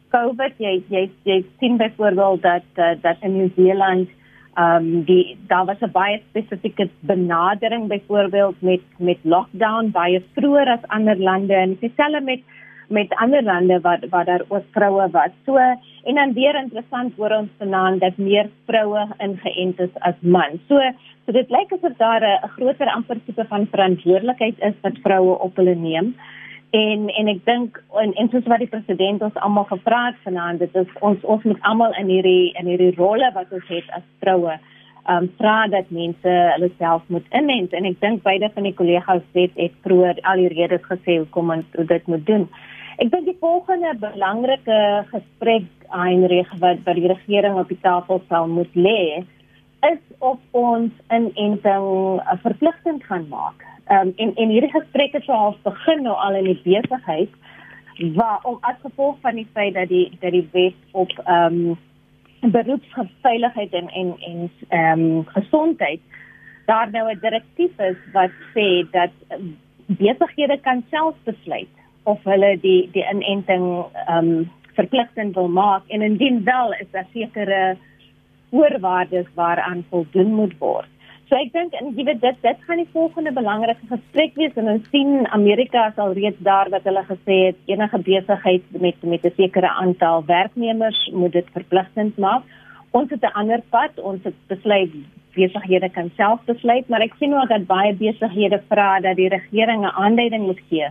[0.10, 0.54] COVID.
[0.58, 4.10] Jy jy jy sien byvoorbeeld dat uh, dat in Nieu-Seeland
[4.56, 10.68] ehm um, die daar was 'n baie spesifieke benadering byvoorbeeld met met lockdown baie vroeër
[10.68, 12.42] as ander lande en dieselfde met
[12.90, 15.30] met ander lande wat waar daar ook vroue was.
[15.46, 15.58] So
[16.04, 20.60] en dan weer interessant hoor ons vanaand dat meer vroue ingeënt is as mans.
[20.68, 20.80] So
[21.26, 25.56] so dit lyk asof daar 'n groter amper tipe van verantwoordelikheid is wat vroue op
[25.56, 26.16] hulle neem.
[26.74, 30.64] En en ek dink en, en soos wat die president ons almal gevra het vanaand,
[30.64, 34.06] dit is ons ons moet almal in hierdie in hierdie rolle wat ons het as
[34.24, 34.56] vroue,
[35.04, 38.74] ehm um, vra dat mense hulle self moet inent en ek dink beide van die
[38.80, 42.48] kollegas het het vroeër al die redes gesê hoekom ons dit moet doen.
[42.98, 44.80] Ek dink die volgende belangrike
[45.12, 49.22] gesprek Heinrich wat by die regering op die tafel sal moet lê
[49.92, 51.88] is of ons inenting
[52.48, 56.46] verpligtend gaan maak Ehm um, en en hierdie gesprekke sou al begin nou al in
[56.46, 57.30] die besigheid
[58.16, 61.58] waar om as gevolg van die feit dat die dat die wet op ehm
[62.42, 66.00] um, beroepsveiligheid en en en ehm um, gesondheid
[66.66, 69.12] daar nou 'n direktief is wat sê dat
[69.88, 76.02] besighede kan self besluit of hulle die die inenting ehm um, verpligtend wil maak en
[76.02, 77.78] indien wel is daar sekere
[78.50, 80.93] voorwaardes waaraan voldoen moet word.
[81.30, 84.68] So ek dink en jy weet dit dit gaan die volgende belangrike gesprek wees en
[84.74, 89.26] ons sien Amerika is al reeds daar wat hulle gesê het enige besigheid met met
[89.26, 92.44] 'n sekere aantal werknemers moet dit verpligtend maak.
[92.92, 94.92] Ons het 'n ander pad, ons het besluit
[95.34, 99.82] besighede kan self besluit, maar ek sien ook dat baie besighede vra dat die regering
[99.86, 100.88] 'n aanduiding moet gee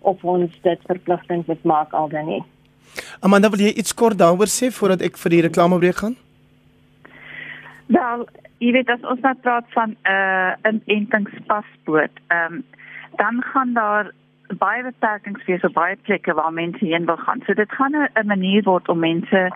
[0.00, 2.42] of ons dit verpligtend moet maak al dan nie.
[3.20, 6.16] Amanda, wil jy iets kort daaroor sê voordat ek vir die reklamebreek gaan?
[7.86, 8.26] Wel,
[8.58, 12.64] jy weet as ons nou praat van 'n uh, inentingspaspoort, ehm um,
[13.16, 14.12] dan gaan daar
[14.58, 17.42] baie beperkings wees op baie plekke waar mense heen wil gaan.
[17.46, 19.52] So dit gaan 'n manier word om mense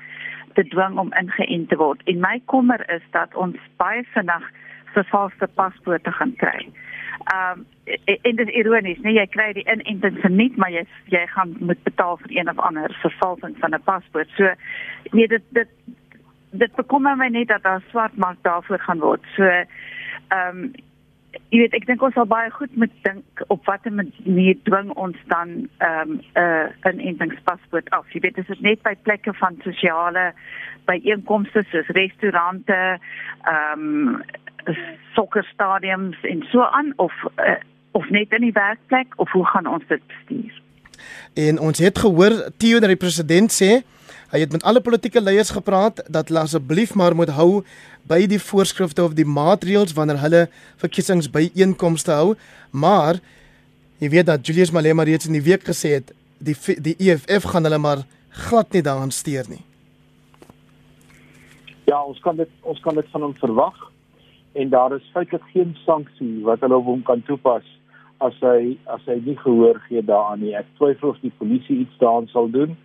[0.55, 2.03] te dwing om ingeënt te word.
[2.05, 4.51] En my kommer is dat ons baie vinnig
[4.85, 6.69] vervalste paspoorte gaan kry.
[7.25, 7.67] Ehm um,
[8.23, 11.83] en dit is ironies, nee, jy kry die inenting verniet, maar jy jy gaan moet
[11.83, 14.29] betaal vir een of ander vervalsing van 'n paspoort.
[14.37, 14.55] So
[15.11, 15.69] nee, dit dit
[16.51, 19.25] dit bekommer my net dat daar swart mark daarvoor gaan word.
[19.37, 19.67] So ehm
[20.49, 20.71] um,
[21.51, 25.17] jy weet ek dink ons sal baie goed moet dink op watter manier dwing ons
[25.31, 28.13] dan ehm um, 'n uh, inentingspaspoort af.
[28.13, 30.33] Jy weet dit is net by plekke van sosiale
[30.85, 32.99] byeenkomste soos restaurante,
[33.43, 34.23] ehm um,
[35.15, 37.55] sokkerstadiums en so aan of uh,
[37.93, 40.63] of net in die werkplek of hoe gaan ons dit bestuur?
[41.35, 43.83] En ons het gehoor Theo dat die president sê
[44.33, 47.63] hy het met alle politieke leiers gepraat dat hulle asseblief maar moet hou
[48.09, 50.47] by die voorskrifte of die maatreëls wanneer hulle
[50.83, 52.35] verkiesings by einkomste hou,
[52.71, 53.21] maar
[54.01, 57.69] jy weet dat Julius Malema reeds in die week gesê het die die EFF gaan
[57.69, 58.07] hulle maar
[58.47, 59.63] glad nie daaraan steur nie.
[61.91, 63.77] Ja, ons kan dit ons kan dit van hom verwag
[64.53, 67.67] en daar is feitelik geen sanksie wat hulle op hom kan toepas
[68.25, 70.55] as hy as hy nie gehoor gee daaraan nie.
[70.57, 72.77] Ek twyfel of die polisie iets daaraan sal doen.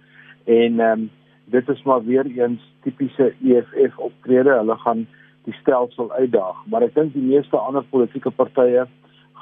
[0.45, 1.09] En ehm um,
[1.45, 4.49] dit is maar weer eens tipiese EFF optrede.
[4.49, 5.07] Hulle gaan
[5.45, 8.87] die stelsel uitdaag, maar ek dink die meeste ander politieke partye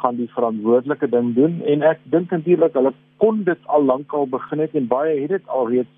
[0.02, 2.92] gaan die verantwoordelike ding doen en ek dink natuurlik hulle
[3.24, 5.94] kon dit al lankal begin het en baie het dit alreeds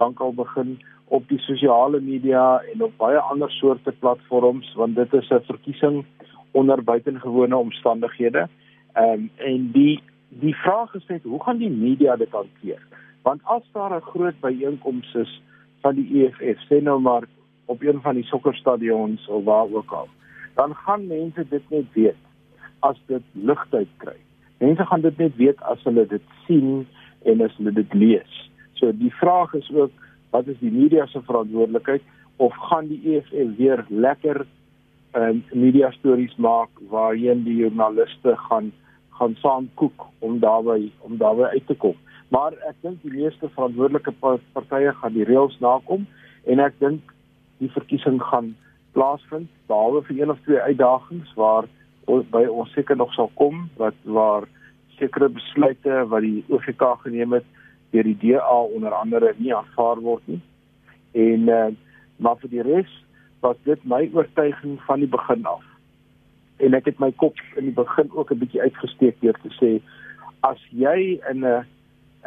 [0.00, 0.78] lankal begin
[1.12, 6.04] op die sosiale media en op baie ander soorte platforms want dit is 'n verkiesing
[6.52, 8.48] onder buitengewone omstandighede.
[8.92, 12.80] Ehm um, en die die vraag is net hoe gaan die media dit hanteer?
[13.22, 15.42] Want as daar 'n groot byeenkoms is
[15.80, 17.22] van die EFF, sê nou maar
[17.64, 20.08] op een van die sokkerstadions of waar ook al,
[20.54, 22.22] dan gaan mense dit net weet
[22.78, 24.16] as dit ligtyd kry.
[24.58, 26.86] Mense gaan dit net weet as hulle dit sien
[27.24, 28.50] en as hulle dit lees.
[28.72, 29.90] So die vraag is ook
[30.30, 32.02] wat is die media se verantwoordelikheid
[32.36, 34.46] of gaan die EFF weer lekker
[35.14, 38.72] um, media stories maak waarheen die joernaliste gaan
[39.12, 41.96] gaan saam kook om daarby om daarby uit te kom.
[42.32, 44.14] Maar ek dink die meeste verantwoordelike
[44.56, 46.06] partye gaan die reëls nakom
[46.48, 47.12] en ek dink
[47.60, 48.54] die verkiesing gaan
[48.96, 51.68] plaasvind behalwe vir een of twee uitdagings waar
[52.12, 54.48] ons by ons seker nog sal kom wat waar
[54.96, 57.48] sekere besluite wat die OVK geneem het
[57.92, 60.40] deur die DA onder andere nie aanvaar word nie.
[61.12, 61.68] En uh,
[62.16, 62.96] maar vir die res
[63.44, 65.68] was dit my oortuiging van die begin af
[66.62, 69.70] en ek het my kop in die begin ook 'n bietjie uitgesteek deur te sê
[70.48, 71.66] as jy in 'n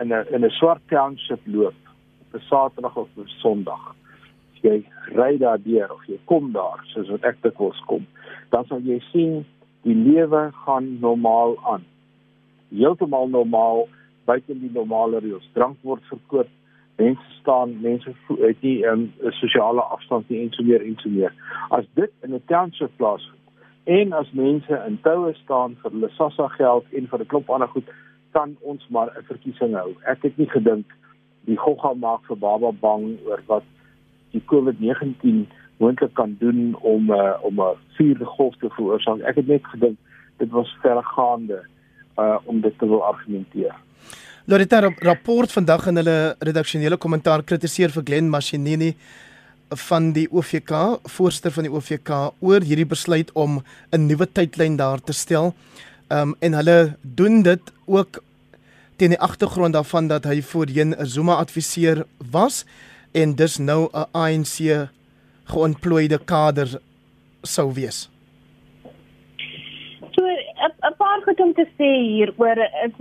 [0.02, 1.80] in 'n in 'n swart township loop
[2.22, 3.96] op 'n Saterdag of 'n Sondag
[4.66, 8.06] jy ry daar deur of jy kom daar soos wat ek dit wors kom
[8.50, 9.46] dan sal jy sien
[9.86, 11.84] die lewe gaan normaal aan.
[12.74, 13.86] Heeltemal normaal
[14.26, 15.46] buite die normale reëls.
[15.54, 16.50] Drank word verkoop
[16.98, 21.10] mense staan mense het nie 'n um, sosiale afstand nie en so meer en so
[21.10, 21.34] meer.
[21.70, 23.30] As dit in 'n township plaas
[23.84, 27.68] en as mense in toue staan vir hulle SASSA geld en vir 'n klomp ander
[27.68, 27.90] goed
[28.36, 29.91] kan ons maar 'n verkiesing hou.
[30.04, 30.86] Ek het nie gedink
[31.50, 33.63] die gogga maak vir baba bang oor wat
[34.32, 35.45] die COVID-19
[35.78, 39.19] moontlik kan doen om uh, om 'n vierde golf te veroorsaak.
[39.21, 39.98] Ek het net gedink
[40.38, 41.60] dit was vergaande
[42.19, 43.76] uh om dit te wil argumenteer.
[44.45, 48.95] Loretta rapport vandag in hulle redaksionele kommentaar kritiseer vir Glen Mashinini
[49.89, 50.71] van die OVK,
[51.04, 55.54] voorsitter van die OVK oor hierdie besluit om 'n nuwe tydlyn daar te stel.
[56.08, 58.24] Ehm um, en hulle doen dit ook
[58.96, 62.65] teen die agtergrond daarvan dat hy voorheen 'n Zuma adviseur was
[63.12, 64.89] en dis nou 'n ANC
[65.44, 66.80] geontplooide kader
[67.41, 68.10] sou wees.
[70.86, 72.60] 'n paar goed om te sê hier oor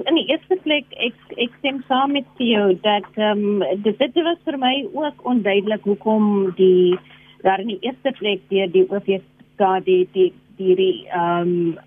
[0.09, 4.21] in die eerste plek ek ek stem saam met jou dat ehm um, dit dit
[4.29, 6.99] was vir my ook onduidelik hoekom die
[7.43, 11.79] daar in die eerste plek deur die OVK die die die ehm um,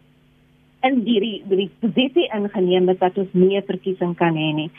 [0.88, 4.72] en die die posisie ingeneem het dat ons nie 'n verkiesing kan hê nie.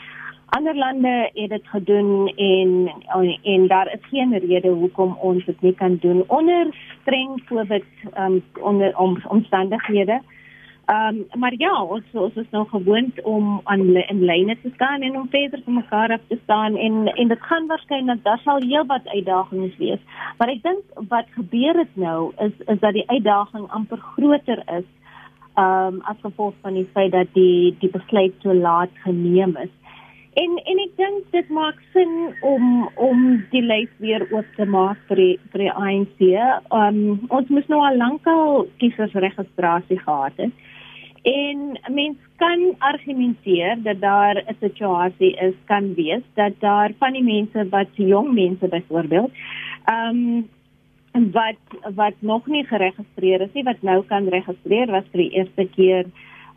[0.57, 2.89] Ander lande het dit gedoen en
[3.43, 7.83] en daar is geen rede hoekom ons dit nie kan doen onder streng COVID
[8.17, 10.21] um, onder om, omstandighede.
[10.85, 15.01] Ehm um, maar ja, ons ons is nou gewoond om aan in lyne te staan
[15.01, 18.61] en om verder van mekaar af te staan en en dit gaan waarskynlik daar sal
[18.61, 19.99] heelwat uitdagings wees.
[20.37, 24.87] Maar ek dink wat gebeur het nou is is dat die uitdaging amper groter is
[25.59, 29.73] ehm um, as gevolg van die feit dat die die besluit so laat geneem is.
[30.39, 32.11] En en ek dink dit maak sin
[32.45, 36.21] om om die lys weer oop te maak vir die, vir die ANC.
[36.21, 40.67] Ehm um, ons moet nou al lankal kiesersregistrasie gehad het.
[41.29, 47.23] En mens kan argumenteer dat daar 'n situasie is kan wees dat daar van die
[47.23, 49.31] mense wat jong mense byvoorbeeld
[49.85, 50.47] ehm um,
[51.35, 55.65] wat wat nog nie geregistreer is nie wat nou kan registreer wat vir die eerste
[55.75, 56.05] keer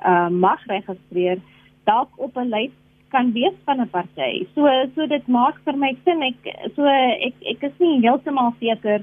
[0.05, 1.43] uh, mag registreer
[1.89, 2.75] dalk op 'n lys
[3.13, 4.47] kan wees van 'n party.
[4.55, 6.41] So so dit maak vir my sin ek
[6.77, 6.87] so
[7.29, 9.03] ek ek is nie heeltemal seker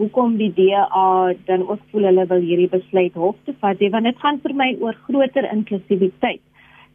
[0.00, 4.22] hoekom die DA dan ook voel hulle wil hierdie besluit hof toe vat, want dit
[4.22, 6.40] gaan vir my oor groter inklusiwiteit.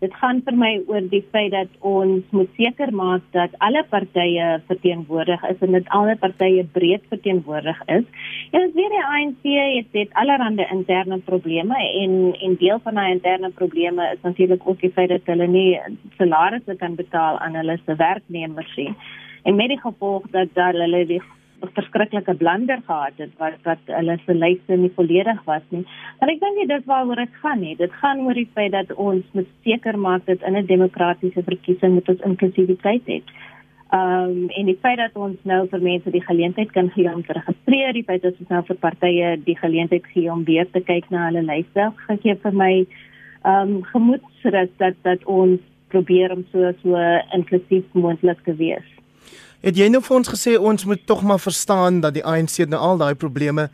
[0.04, 4.48] Dit gaan vir my oor die feit dat ons moet seker maak dat alle partye
[4.68, 8.04] verteenwoordig is en dat alle partye breed verteenwoordig is.
[8.52, 13.12] En as weer die ANC het dit allerlei interne probleme en en deel van daai
[13.12, 15.80] interne probleme is natuurlik ook die feit dat hulle nie
[16.18, 18.92] salarisse kan betaal aan hulle se werknemers nie.
[19.44, 21.22] En met die gevolg dat hulle die
[21.60, 25.84] verskriklike blunder gehad het wat wat hulle se lyste nie volledig was nie.
[26.20, 27.76] Maar ek dink dit waaroor dit gaan nie.
[27.76, 31.94] Dit gaan oor die feit dat ons moet seker maak dat in 'n demokratiese verkiesing
[31.94, 33.22] moet ons inklusiwiteit hê.
[33.90, 37.24] Ehm um, en die feit dat ons nou vir mense die geleentheid kan gee om
[37.24, 40.82] te registreer, die feit dat ons nou vir partye die geleentheid gee om weer te
[40.82, 41.92] kyk na hulle lyste,
[42.24, 42.74] gee vir my
[43.44, 45.62] ehm um, gemoedsrus dat dat ons
[45.94, 46.98] probeer om so so
[47.38, 48.95] inklusief moontlik te wees.
[49.66, 52.78] Het jy nou vir ons gesê ons moet tog maar verstaan dat die ANC nou
[52.78, 53.72] al daai probleme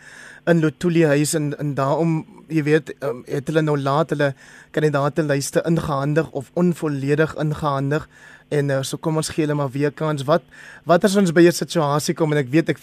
[0.47, 2.13] in Lotuli huis en en daarom
[2.47, 4.29] jy weet um, het hulle nou laat hulle
[4.71, 8.07] kandidaate lyste ingehandig of onvolledig ingehandig.
[8.55, 10.23] En uh, so kom ons gee hulle maar weer kans.
[10.23, 10.47] Wat
[10.87, 12.31] wat as ons by 'n situasie kom?
[12.31, 12.79] En ek weet ek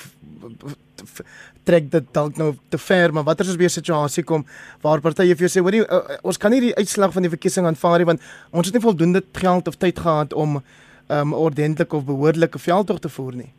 [1.65, 4.45] trek dit dalk nou te ver maar wat as ons by 'n situasie kom
[4.83, 7.67] waar partye vir jou sê hoorie uh, ons kan nie die uitslag van die verkiesing
[7.67, 10.63] aanvaar nie want ons het nie voldoende geld of tyd gehad om
[11.09, 13.53] um ordentlik of behoorlike veldtog te voer nie.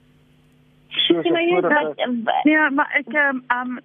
[0.89, 1.29] So so
[2.43, 3.79] Ja, maar ek um, um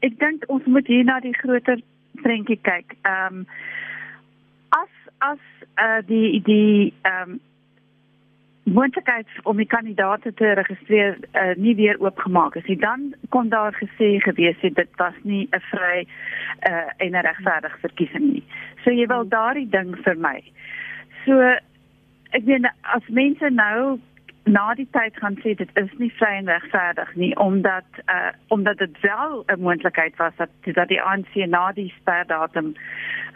[0.00, 1.80] ek dink ons moet hier na die groter
[2.22, 2.96] prentjie kyk.
[3.02, 3.46] Um
[4.68, 5.44] as as
[5.76, 7.40] uh die die um
[8.68, 13.72] moontlikheid om die kandidaate te registreer uh, nie weer oopgemaak is nie, dan kon daar
[13.76, 16.06] gesê gewees het dit was nie 'n vry
[16.68, 18.44] uh, en 'n regverdige verkiesing nie.
[18.84, 20.42] So jy wil daardie ding vir my.
[21.24, 21.56] So
[22.36, 23.98] ek weet as mense nou
[24.48, 28.78] na die tyd gaan sê dit is nie vry en regverdig nie omdat uh omdat
[28.78, 32.74] dit wel 'n moontlikheid was dat dat die ANC na die sperdatum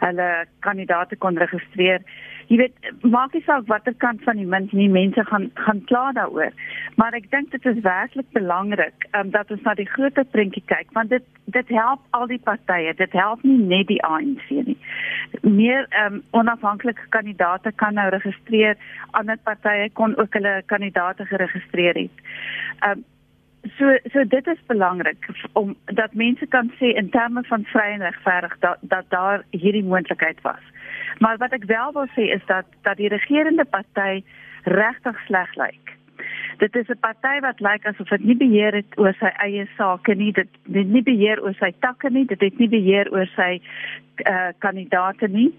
[0.03, 0.29] hulle
[0.65, 2.03] kandidaate kon registreer.
[2.51, 6.03] Jy weet maak nie saak watter kant van die munt nie mense gaan gaan kla
[6.17, 6.51] daaroor.
[6.99, 10.91] Maar ek dink dit is werklik belangrik um, dat ons na die groter prentjie kyk
[10.97, 11.23] want dit
[11.55, 12.93] dit help al die partye.
[12.99, 14.77] Dit help nie net die ANC nie.
[15.41, 18.77] Meer um, onafhanklike kandidaate kan nou registreer.
[19.11, 22.23] Ander partye kon ook hulle kandidaate geregistreer het.
[22.87, 23.03] Um,
[23.63, 28.01] So so dit is belangrik om dat mense kan sê in terme van vry en
[28.01, 30.63] regverdig dat dat daar hierdie moontlikheid was.
[31.19, 34.23] Maar wat ek wel wil sê is dat dat die regerende party
[34.63, 35.95] regtig sleg lyk.
[36.57, 40.15] Dit is 'n party wat lyk asof dit nie beheer het oor sy eie sake
[40.15, 43.61] nie, dit dit nie beheer oor sy takke nie, dit het nie beheer oor sy
[44.25, 45.53] uh eh, kandidaate nie.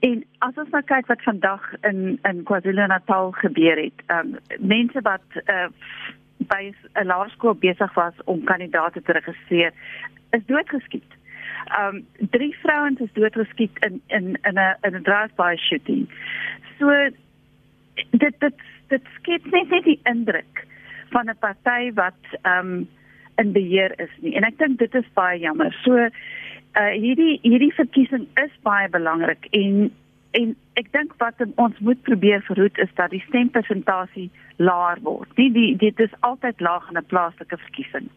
[0.00, 5.26] En as ons nou kyk wat vandag in in KwaZulu-Natal gebeur het, um mense wat
[5.46, 5.68] uh
[6.48, 9.72] by 'n laerskool besig was om kandidaate te registreer,
[10.30, 11.20] is doodgeskiet
[11.78, 16.08] um drie vrouens is doodgeskiet in in in 'n in 'n drive-by shooting.
[16.78, 17.10] So
[18.10, 18.54] dit dit
[18.88, 20.66] dit skep net net die indruk
[21.10, 22.88] van 'n party wat um
[23.36, 24.34] in beheer is nie.
[24.34, 25.72] En ek dink dit is baie jammer.
[25.84, 29.92] So uh hierdie hierdie verkiesing is baie belangrik en
[30.38, 35.28] en ek dink wat ons moet probeer verhoed is dat die stempersentasie laer word.
[35.36, 38.08] Nie die dit is altyd laag in 'n plaaslike verkiesing.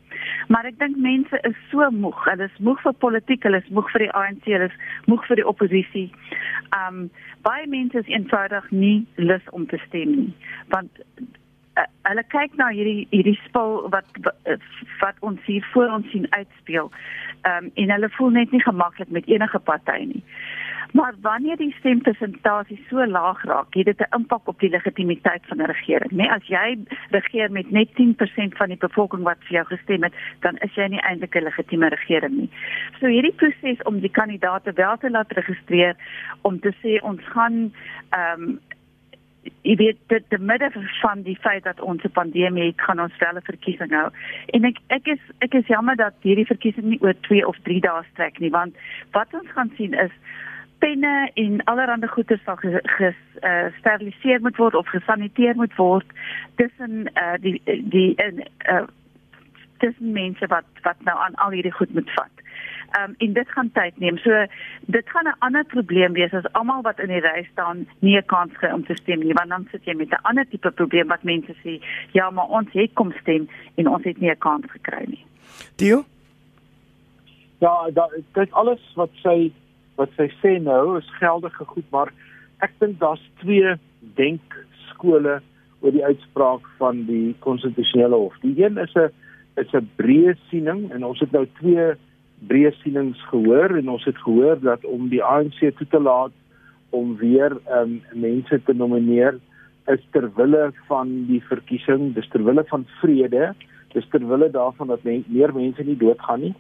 [0.47, 2.23] Maar ek dink mense is so moeg.
[2.25, 5.35] Hulle is moeg vir politiek, hulle is moeg vir die ANC, hulle is moeg vir
[5.35, 6.09] die oppositie.
[6.79, 7.09] Um
[7.41, 10.33] baie mense is eenvoudig nie lus om te stem nie.
[10.67, 10.89] Want
[11.77, 14.05] uh, hulle kyk na hierdie hierdie spel wat
[15.01, 16.91] wat ons hier voor ons sien uitspeel.
[17.43, 20.23] Um en hulle voel net nie gemaklik met enige party nie.
[20.95, 25.57] Maar wanneer die stempersentasie so laag raak, het dit 'n impak op die legitimiteit van
[25.57, 26.11] 'n regering.
[26.11, 26.77] Net as jy
[27.09, 30.87] regeer met net 10% van die bevolking wat vir jou gestem het, dan is jy
[30.87, 32.49] nie eintlik 'n legitieme regering nie.
[32.99, 35.95] So hierdie proses om die kandidaate wel te laat registreer
[36.41, 37.73] om te sê ons gaan
[38.09, 38.59] ehm um,
[39.61, 43.17] jy weet dit die midde van die feit dat ons 'n pandemie het, gaan ons
[43.17, 44.09] wel 'n verkiesing hou.
[44.45, 47.79] En ek ek is ek is jammer dat hierdie verkiesing nie oor 2 of 3
[47.79, 48.75] dae strek nie, want
[49.11, 50.11] wat ons gaan sien is
[50.85, 56.05] penne en allerlei goeder sal gesteriliseer uh, moet word of gesaniteer moet word
[56.61, 58.85] tussen uh, die die in uh,
[59.83, 62.43] tussen mense wat wat nou aan al hierdie goed moet vat.
[62.95, 64.17] Ehm um, en dit gaan tyd neem.
[64.17, 64.45] So
[64.97, 68.25] dit gaan 'n ander probleem wees as almal wat in die ry staan nie 'n
[68.25, 71.07] kans kry om te stem nie, want dan sit jy met 'n ander tipe probleem
[71.07, 71.81] wat mense sê,
[72.11, 75.25] ja, maar ons het kom stem en ons het nie 'n kans gekry nie.
[75.75, 76.03] Dio?
[77.59, 77.89] Ja,
[78.33, 79.51] dit alles wat sy
[79.95, 82.11] wat sy sê nou is geldige goed, maar
[82.63, 83.75] ek dink daar's twee
[84.19, 85.39] denkskole
[85.81, 88.35] oor die uitspraak van die konstitusionele hof.
[88.41, 89.11] Die een is 'n
[89.57, 91.95] is 'n breë siening en ons het nou twee
[92.47, 96.31] breë sienings gehoor en ons het gehoor dat om die ANC toe te laat
[96.89, 99.39] om weer um, mense te nomineer
[99.87, 103.53] is ter wille van die verkiesing, dis ter wille van vrede,
[103.93, 106.55] dis ter wille daarvan dat men, meer mense nie doodgaan nie.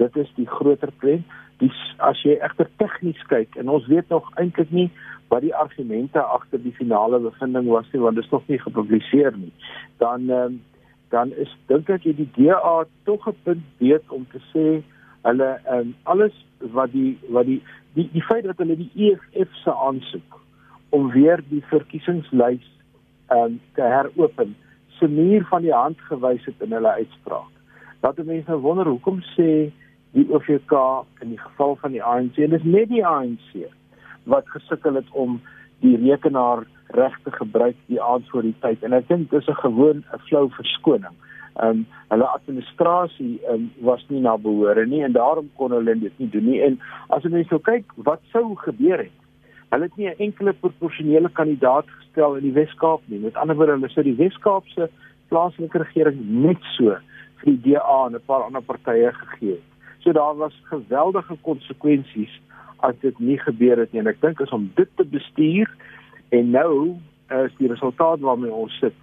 [0.00, 1.26] Dit is die groter prent.
[1.60, 4.88] Dis as jy egter tegnies kyk en ons weet nog eintlik nie
[5.30, 9.36] wat die argumente agter die finale bevinding was nie want dit is nog nie gepubliseer
[9.36, 9.52] nie.
[10.02, 10.60] Dan ehm um,
[11.10, 14.82] dan is dink ek jy die DA tog 'n punt weet om te sê
[15.26, 16.34] hulle ehm um, alles
[16.76, 17.60] wat die wat die
[17.94, 20.40] die die feit dat hulle die EFF se aansoek
[20.90, 22.66] om weer die verkiesingslys
[23.28, 24.56] ehm um, te heropen
[24.98, 27.52] se muur van die hand gewys het in hulle uitspraak.
[28.00, 29.70] Dat mense nou wonder hoekom sê
[30.16, 30.74] die OVK
[31.22, 33.56] in die geval van die ANC en dis net die ANC
[34.24, 35.40] wat gesukkel het om
[35.80, 36.66] die rekenaar
[36.98, 40.24] reg te gebruik die aand voor die tyd en ek dink dis 'n gewoon 'n
[40.26, 41.16] flou verskoning.
[41.60, 46.18] Ehm um, hulle administrasie um, was nie na behore nie en daarom kon hulle dit
[46.18, 49.20] nie doen nie en as jy nou kyk wat sou gebeur het
[49.70, 53.18] Hulle het nie 'n enkele proporsionele kandidaat gestel in die Wes-Kaap nie.
[53.18, 54.90] Met ander woorde, hulle sou die Wes-Kaapse
[55.28, 56.96] plaaslike regering net so
[57.38, 59.68] vir die DA en 'n paar ander partye gegee het.
[60.00, 62.40] So daar was geweldige konsekwensies
[62.80, 64.00] as dit nie gebeur het nie.
[64.00, 65.68] En ek dink as om dit te bestuur
[66.30, 66.96] en nou
[67.44, 68.96] is die resultaat waarmee ons sit,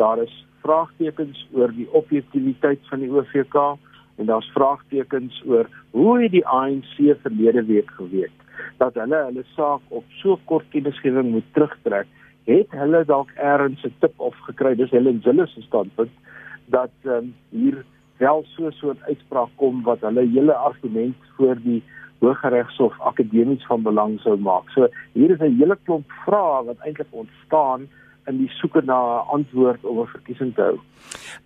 [0.00, 0.32] daar is
[0.64, 3.56] vraagtekens oor die objektiviteit van die OVK
[4.18, 8.34] en daar's vraagtekens oor hoe het die ANC verlede week geweet
[8.78, 12.06] dat hulle hulle saak op so kort kennisgewing moet terugtrek,
[12.48, 16.10] het hulle dalk eers 'n tip of gekry, dis hulle in hulle standpunt
[16.66, 17.84] dat um, hier
[18.18, 21.82] wel so 'n uitspraak kom wat hulle hele argument voor die
[22.18, 24.70] Hooggeregshof akademies van belang sou maak.
[24.70, 27.88] So hier is 'n hele klomp vrae wat eintlik ontstaan
[28.26, 30.78] in die soeke na 'n antwoord om 'n verkiesing te hou.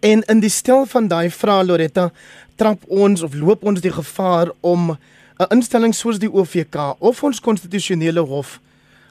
[0.01, 2.11] En in die stel van daai vrae Loretta,
[2.57, 7.41] trap ons of loop ons die gevaar om 'n instelling soos die OVK of ons
[7.41, 8.61] konstitusionele hof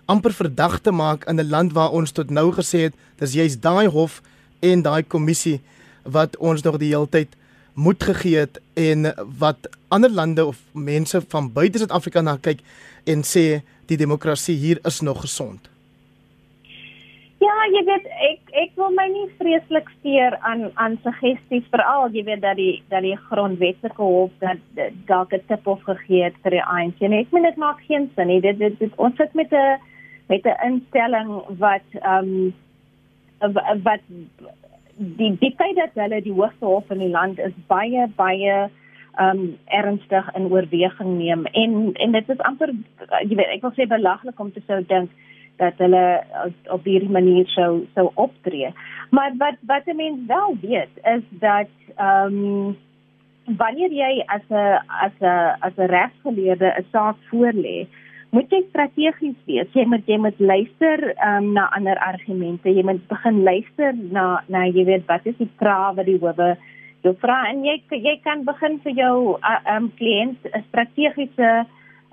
[0.05, 3.61] amper verdag te maak in 'n land waar ons tot nou gesê het dis juist
[3.61, 4.21] daai hof
[4.59, 5.61] en daai kommissie
[6.03, 7.27] wat ons nog die hele tyd
[7.73, 12.59] moed gegee het en wat ander lande of mense van buite Suid-Afrika na kyk
[13.05, 15.71] en sê die demokrasie hier is nog gesond.
[17.41, 22.21] Ja, jy weet ek ek wil my nie vreeslik steur aan aan suggesties veral jy
[22.27, 24.61] weet dat die dat die grondwetlike hof dat
[25.09, 26.99] dalk 'n tip of gegee het vir die ANC.
[26.99, 28.41] Nee, ek meen dit maak geen sin nie.
[28.41, 29.79] Dit dit, dit ons sit met 'n
[30.29, 32.53] met 'n instelling wat ehm
[33.41, 33.53] um,
[33.83, 34.01] wat
[35.01, 38.69] die die feit dat hulle die hoogste hof in die land is baie baie
[39.19, 43.73] ehm um, ernstig in oorweging neem en en dit is amper jy weet ek wil
[43.75, 45.11] sê belaglik om te sou dink
[45.61, 46.05] dat hulle
[46.73, 48.71] op hierdie manier sou sou optree.
[49.15, 52.77] Maar wat wat 'n mens wel weet is dat ehm um,
[53.57, 57.87] wanneer jy as 'n as 'n as 'n regsgeleerde 'n saak voorlê,
[58.31, 59.71] moet jy strategies wees.
[59.75, 62.71] Jy moet jy moet luister um, na ander argumente.
[62.71, 66.55] Jy moet begin luister na na jy weet wat is die vrae wat die howe
[67.03, 71.51] jou vra en jy jy kan begin vir jou ehm um, kliënt 'n strategiese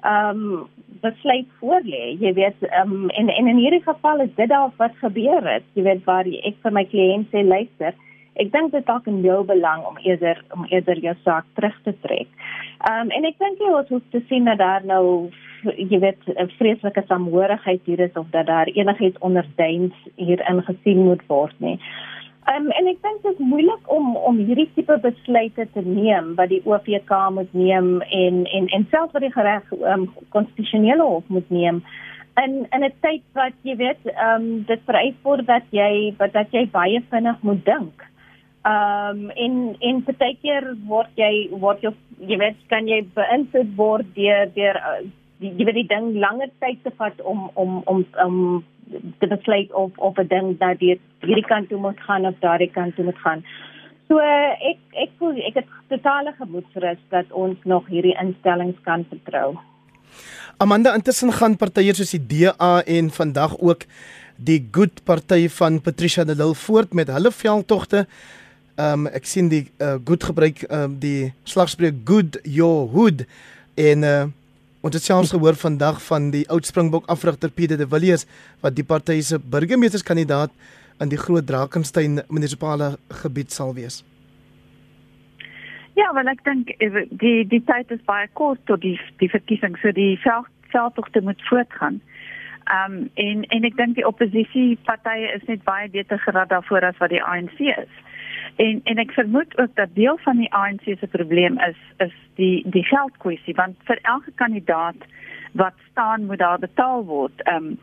[0.05, 0.69] um,
[1.03, 2.17] besluit voorlê.
[2.19, 5.65] Jy weet, um, en en in hierdie geval is dit daar wat gebeur het.
[5.75, 7.95] Jy weet waar ek vir my kliënt sê luister,
[8.43, 11.95] ek dink dit dalk in jou belang om eerder om eerder jou saak terug te
[12.07, 12.29] trek.
[12.89, 15.31] Ehm um, en ek dink jy hoef te sien dat daar nou
[15.65, 21.23] jy weet 'n vreeslike samehorigheid hier is of dat daar enigiets onderduins hier ingesien moet
[21.27, 21.79] word nie.
[22.49, 26.49] Um, en ek dink dit is moeilik om om hierdie tipe besluite te neem wat
[26.49, 31.51] die OVK moet neem en en en selfs wat die reg um, konstitusionele hof moet
[31.51, 31.83] neem
[32.45, 36.33] in in 'n tyd wat jy weet ehm um, dit vereis word dat jy wat
[36.33, 38.07] dat jy baie vinnig moet dink.
[38.67, 41.93] Ehm um, en en partykeer word jy word jy
[42.27, 44.99] jy weet kan jy beïnvloed word deur deur uh,
[45.39, 48.65] jy weet die ding langer tyd te vat om om om om
[49.21, 52.71] te besluit of of 'n ding dat dit hierdie kant toe moet gaan of daardie
[52.71, 53.45] kant toe moet gaan.
[54.09, 59.59] So ek ek voel ek het totale gemoedsrus dat ons nog hierdie instellings kan vertrou.
[60.57, 63.85] Amanda intussen gaan partye soos die DA en vandag ook
[64.37, 68.07] die Good party van Patricia de Lille voort met hulle veldtogte.
[68.79, 73.27] Ehm um, ek sien die uh, Good gebruik ehm um, die slagspreuk Good Your Hood
[73.75, 74.27] en uh,
[74.79, 78.23] Ons het selfs gehoor vandag van die oud Springbok afrigter Pieter de Villiers
[78.63, 80.55] wat die party se burgemeesterskandidaat
[81.03, 84.05] in die Groot Drakensberg munisipale gebied sal wees.
[85.99, 89.75] Ja, want ek dink eh, die die tyd is baie kort tot die die verkiesing,
[89.83, 91.99] so die veldtogte moet voortgaan.
[92.71, 97.03] Ehm um, en en ek dink die oppositiepartye is net baie beter gerad daarvoor as
[97.03, 97.91] wat die ANC is.
[98.59, 102.65] En en ek vermoed ook dat deel van die ANC se probleem is is die
[102.67, 105.05] die geldkwessie want vir elke kandidaat
[105.53, 107.43] wat staan moet daar betaal word.
[107.43, 107.77] Ehm um,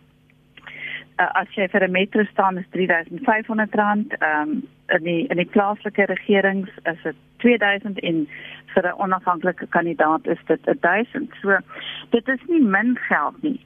[1.20, 4.18] uh, as jy vir 'n metro staan is R3500.
[4.20, 8.28] Ehm um, in die in die plaaslike regerings is dit 2000 en
[8.74, 11.34] vir 'n onafhanklike kandidaat is dit 1000.
[11.42, 11.58] So
[12.10, 13.60] dit is nie min geld nie.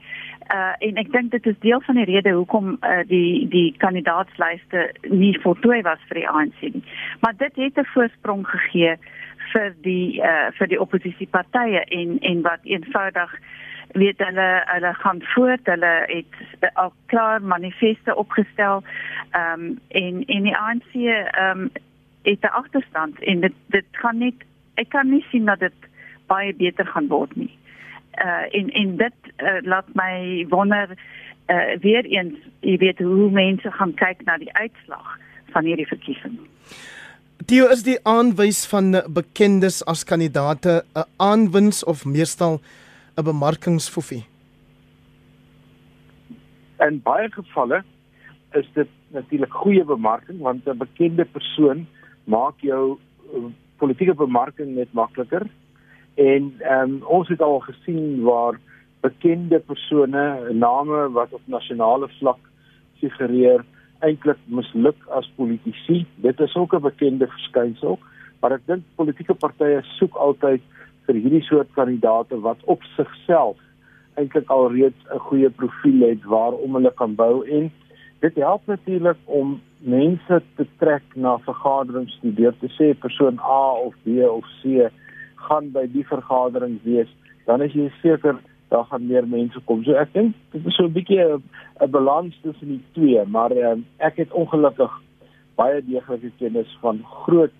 [0.53, 4.91] Uh en ek dink dit is deel van die rede hoekom uh, die die kandidaatslyste
[5.09, 6.83] nie voltooi was vir die ANC nie.
[7.19, 8.95] Maar dit het 'n voorsprong gegee
[9.53, 13.39] vir die uh vir die oppositiepartye en en wat eenvoudig
[13.93, 18.83] weet hulle hulle gaan voort hulle het al klaar manifeste opgestel
[19.31, 21.71] ehm um, en en die ANC ehm um,
[22.21, 24.33] het 'n agterstand en dit dit gaan net
[24.73, 25.73] ek kan nie sien dat dit
[26.27, 27.57] baie beter gaan word nie.
[28.13, 30.89] Uh en en dit uh, laat my wonder
[31.47, 35.17] uh weer eens jy weet hoe mense gaan kyk na die uitslag
[35.51, 36.39] van hierdie verkiesing.
[37.45, 42.61] Dio is die aanwys van bekendes as kandidate 'n aanwins of meestal
[43.19, 44.25] 'n bemarkingsfoefie?
[46.79, 47.83] In baie gevalle
[48.51, 51.87] is dit natuurlik goeie bemarking want 'n bekende persoon
[52.23, 52.97] maak jou
[53.33, 53.43] uh,
[53.77, 55.47] politieke bemarking net makliker.
[56.15, 58.59] En ehm um, ons het al gesien waar
[59.01, 62.39] bekende persone, name wat op nasionale vlak
[62.99, 63.63] figureer,
[63.99, 66.05] eintlik misluk as politici.
[66.15, 67.99] Dit is ook 'n bekende verskynsel,
[68.39, 70.61] maar ek dink politieke partye soek altyd
[71.09, 73.57] vir hierdie soort kandidate wat op sigself
[74.19, 77.71] eintlik al reeds 'n goeie profiel het waarom hulle kan bou en
[78.21, 83.65] dit help natuurlik om mense te trek na vergaderings toe deur te sê persoon A
[83.87, 84.91] of B of C
[85.47, 87.11] gaan by die vergadering wees
[87.45, 88.37] dan is jy seker
[88.69, 89.83] daar gaan meer mense kom.
[89.83, 93.85] So ek dink dit is so 'n bietjie 'n balans tussen die twee, maar um,
[93.97, 94.91] ek het ongelukkig
[95.55, 97.55] baie deeglike kennis van groot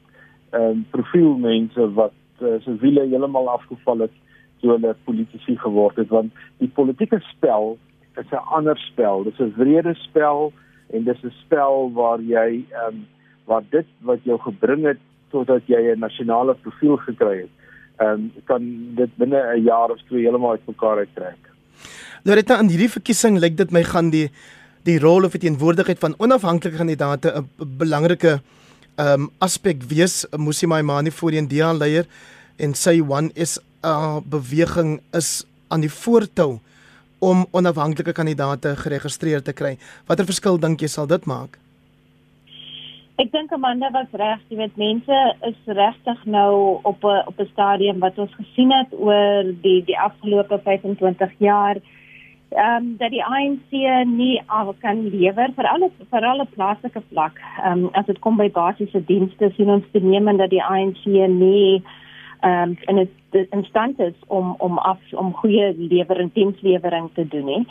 [0.52, 4.16] ehm um, profielmense wat uh, se wiele heeltemal afgeval het
[4.60, 7.78] toe hulle politici geword het want die politieke spel
[8.20, 9.24] is 'n ander spel.
[9.24, 10.54] Dit is 'n wrede spel
[10.94, 13.08] en dis 'n spel waar jy ehm um,
[13.46, 17.54] waar dit wat jou gebring het totdat jy 'n nasionale profiel gekry het,
[17.98, 18.62] ehm um, kan
[18.96, 21.42] dit binne 'n jaar of twee heeltemal uitmekaar uittrek.
[22.24, 24.30] Loretta in hierdie verkiesing lyk dit my gaan die
[24.84, 28.40] die rol of die teenwoordigheid van onafhanklike kandidaate 'n belangrike
[29.00, 32.06] um aspek wees Musi Maimane voorheen DEA leier
[32.60, 36.60] en sy one is 'n uh, beweging is aan die voortou
[37.20, 39.78] om onafhanklike kandidaate geregistreer te kry.
[40.08, 41.58] Watter verskil dink jy sal dit maak?
[43.20, 47.50] Ek dink Amanda was reg, jy weet mense is regtig nou op 'n op 'n
[47.52, 51.76] stadium wat ons gesien het oor die die afgelope 25 jaar
[52.50, 53.72] ehm um, dat die ANC
[54.08, 57.38] nie al kan lewer vir alle vir alle plaaslike vlak.
[57.64, 61.06] Ehm um, as dit kom by basiese dienste sien ons te neem dat die ANC
[61.06, 61.84] nie
[62.42, 67.46] ehm um, en in stand is om om af om goeie lewering dienslewering te doen
[67.46, 67.68] nie.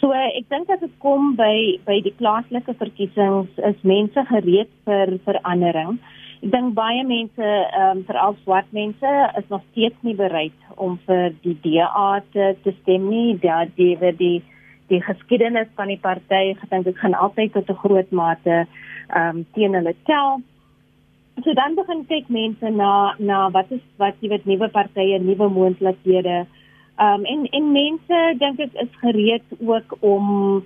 [0.00, 4.70] So uh, ek dink as dit kom by by die plaaslike verkiesings is mense gereed
[4.84, 5.98] vir verandering.
[6.40, 10.94] Ek dink baie mense, ehm um, veral swart mense, is nog steeds nie bereid om
[11.06, 13.36] vir die DA te, te stem nie.
[13.44, 14.38] Ja, die die die
[14.88, 19.36] die geskiedenis van die party, ek dink dit gaan altyd tot 'n groot mate ehm
[19.36, 20.40] um, teen hulle tel.
[21.44, 25.48] So dan begin kyk mense na na wat is wat jy weet nuwe partye, nuwe
[25.48, 26.46] moontlikhede.
[26.96, 30.64] Ehm um, en en mense dink ek is gereed ook om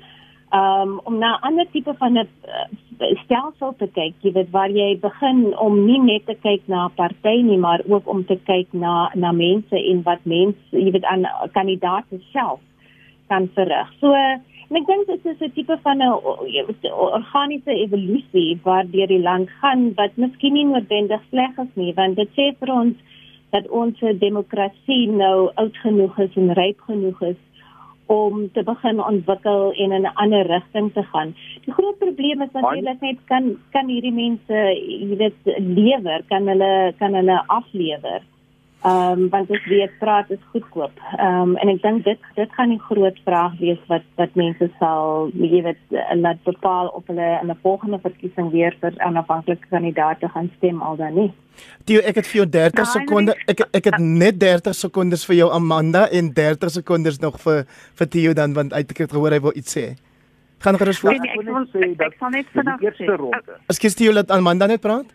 [0.55, 4.71] um, om na 'n ander tipe van 'n uh, stelsel te kyk, jy weet waar
[4.71, 8.39] jy begin om nie net te kyk na 'n party nie, maar ook om te
[8.45, 12.61] kyk na na mense en wat mense, jy weet aan kandidaate self
[13.29, 13.89] kan verrig.
[14.01, 16.13] So en ek dink dit is 'n tipe van 'n
[16.91, 22.17] organiese evolusie waar deur die land gaan wat miskien nie noodwendig sleg is nie, want
[22.17, 22.95] dit sê vir ons
[23.51, 27.37] dat ons demokrasie nou oud genoeg is en ryp genoeg is
[28.07, 31.35] om te begin ontwikkel en in 'n ander rigting te gaan.
[31.65, 36.93] Die groot probleem is natuurlik net kan kan hierdie mense, jy weet, lewer, kan hulle
[36.99, 38.23] kan hulle aflewer.
[38.85, 40.93] Ehm um, want as weet praat is goedkoop.
[41.17, 44.69] Ehm um, en ek dink dit dit gaan 'n groot vraag wees wat wat mense
[44.79, 45.81] sal jy weet
[46.21, 50.83] laat bepaal of hulle in 'n volgende verkiesing weer vir 'n afhanklike kandidaat gaan stem
[50.83, 51.33] al dan nie.
[51.85, 53.35] Tio, ek het vir jou 30 nou, sekondes.
[53.47, 57.65] Ek ek het net 30 sekondes vir jou Amanda en 30 sekondes nog vir
[57.95, 59.97] vir Tio dan want uit ek het gehoor hy wil iets sê.
[60.59, 61.19] Gaan gerus voort.
[61.19, 63.05] Nee, ek wil sê dat ek sal net vinnig sê.
[63.67, 65.07] Ekskuus Tio, laat Amanda net praat.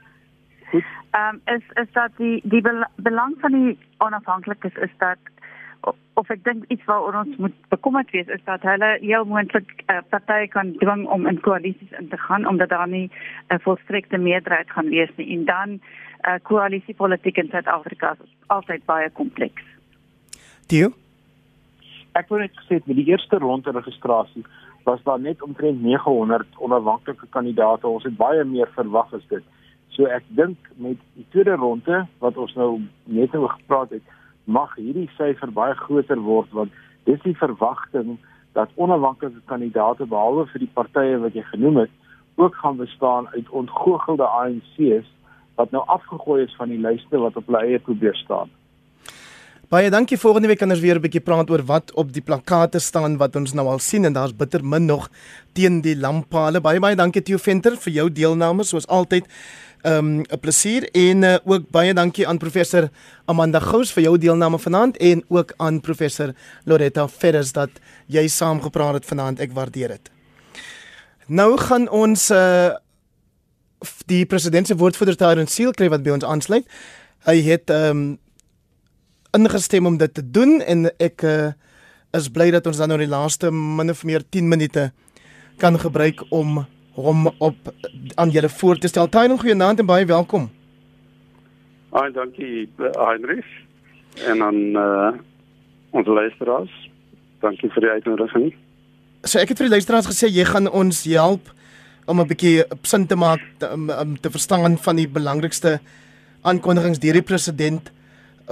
[0.71, 0.98] Goed.
[1.11, 2.61] Ehm um, is is dat die die
[2.95, 5.17] belang van die onafhanklikes is dat
[6.13, 10.01] of ek dink iets waaroor ons moet bekommerd wees is dat hulle heel moontlik uh,
[10.09, 14.17] partye kan dwing om in koalisies in te gaan omdat daar nie 'n uh, volstrekte
[14.17, 19.63] meerderheid gaan wees nie en dan uh, koalisiepolitiek in Suid-Afrika is altyd baie kompleks.
[20.67, 20.91] Dio
[22.11, 24.43] Ek wou net gesê met die eerste ronde registrasie
[24.83, 27.87] was daar net omtrent 900 onafhanklike kandidaate.
[27.87, 29.43] Ons het baie meer verwag as dit.
[29.95, 34.03] So ek dink met die tweede ronde wat ons nou net oor gepraat het,
[34.45, 36.73] mag hierdie syfer baie groter word want
[37.05, 38.17] dis die verwagting
[38.57, 41.91] dat onafhanklike kandidaate behalwe vir die partye wat jy genoem het,
[42.39, 45.09] ook gaan bestaan uit ontgoogelde ANC's
[45.59, 48.49] wat nou afgegooi is van die lyste wat op hulle eie probeer staan.
[49.69, 50.17] Baie dankie.
[50.17, 53.35] Volgende week kan ons weer 'n bietjie praat oor wat op die plakate staan wat
[53.35, 55.09] ons nou al sien en daar's bitter min nog
[55.53, 56.59] teen die lamppale.
[56.59, 59.25] Baie baie dankie Theo Venter vir jou deelname soos altyd.
[59.83, 62.89] Um 'n plesier en uh, ook baie dankie aan professor
[63.25, 66.33] Amanda Gous vir jou deelname vanaand en ook aan professor
[66.65, 67.69] Loretta Ferris dat
[68.07, 69.39] jy saamgepraat het vanaand.
[69.39, 70.09] Ek waardeer dit.
[71.27, 72.71] Nou gaan ons uh
[74.05, 76.65] die president se woordvoerder Tyrone Seal kry wat by ons aansluit.
[77.25, 78.17] Hy het um
[79.37, 81.51] ingestem om dit te doen en ek uh,
[82.17, 84.91] is bly dat ons dan nou die laaste min of meer 10 minute
[85.57, 86.63] kan gebruik om
[86.99, 87.73] hom op
[88.15, 89.07] aan julle voor te stel.
[89.07, 90.49] Tyrone, goeienaand en baie welkom.
[91.91, 93.47] Ai, dankie Heinrich
[94.27, 95.11] en aan uh,
[95.91, 96.73] ons luisteraars.
[97.39, 98.49] Dankie vir die uitnodiging
[99.27, 101.51] so ek het vir die luisteraars gesê jy gaan ons help
[102.07, 103.41] om 'n bietjie sin te maak
[103.73, 105.79] om, om te verstaan van die belangrikste
[106.41, 107.91] aankondigings deur die president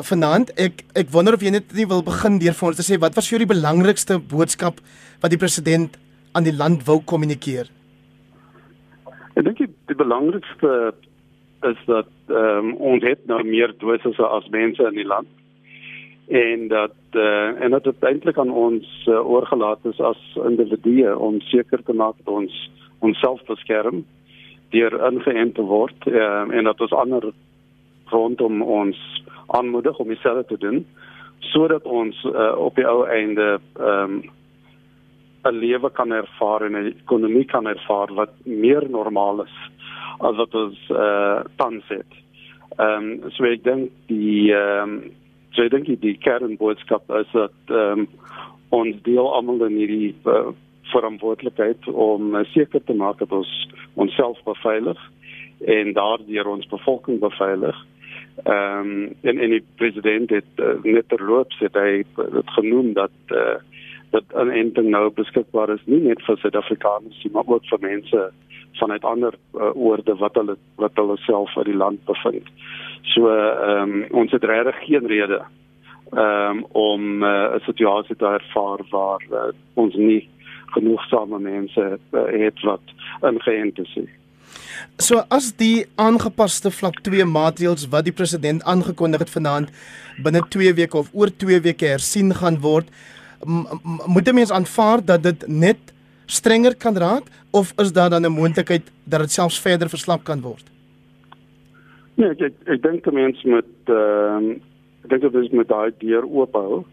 [0.04, 0.52] vanaand.
[0.60, 3.16] Ek ek wonder of jy net nie wil begin deur vir ons te sê wat
[3.18, 4.82] was vir jou die belangrikste boodskap
[5.22, 5.98] wat die president
[6.34, 7.70] aan die land wou kommunikeer?
[9.38, 10.94] Ek dink die, belangrikste
[11.66, 15.30] is dat ehm um, ons het nou meer dosisse as mense in die land
[16.28, 21.40] en dat uh, en dat dit eintlik aan ons uh, oorgelaat is as individue om
[21.42, 22.58] seker te maak dat ons
[23.00, 24.04] onsself beskerm
[24.76, 27.32] deur ingeënt te word uh, en dat ons ander
[28.12, 29.00] rondom ons
[29.48, 30.86] aanmoedig om dieselfde te doen
[31.40, 34.36] sodat ons uh, op die ou einde ehm um,
[35.48, 39.56] 'n lewe kan ervaar en 'n ekonomie kan ervaar wat meer normaal is
[40.20, 42.12] as wat ons uh, tans het.
[42.78, 45.12] Ehm um, so ek dink die ehm um,
[45.58, 48.08] So ek dink die kernboodskap is dat ehm um,
[48.70, 50.52] ons deel almal in hierdie uh,
[50.92, 53.50] verantwoordelikheid om uh, seker te maak dat ons
[53.96, 55.00] onsself beveilig
[55.66, 57.80] en daardeur ons bevolking beveilig.
[58.44, 63.12] Ehm um, en en die president het uh, net terloops het hy het genoem dat
[63.28, 63.58] uh,
[64.10, 68.32] dat 'n enting nou beskikbaar is nie net vir Suid-Afrikaners nie, maar ook vir mense
[68.74, 72.48] vanuit ander uh, oorde wat hulle wat hulle self uit die land bevind.
[73.02, 75.42] So ehm um, ons het regtig geen rede
[76.12, 80.30] ehm um, om uh, 'n situasie te ervaar waar uh, ons nie
[80.66, 82.82] genoegsame mense uh, het wat
[83.22, 83.98] ingeënt is.
[84.98, 89.74] So as die aangepaste vlak 2 maatreëls wat die president aangekondig het vanaand
[90.24, 92.90] binne 2 weke of oor 2 weke hersien gaan word,
[93.46, 95.94] moet mense aanvaar dat dit net
[96.26, 100.42] strenger kan raak of is daar dan 'n moontlikheid dat dit selfs verder verslap kan
[100.42, 100.66] word?
[102.16, 104.56] Nee, ek ek, ek dink die mens moet ehm uh,
[105.04, 106.86] ek dink dit is met daai deur oop hou.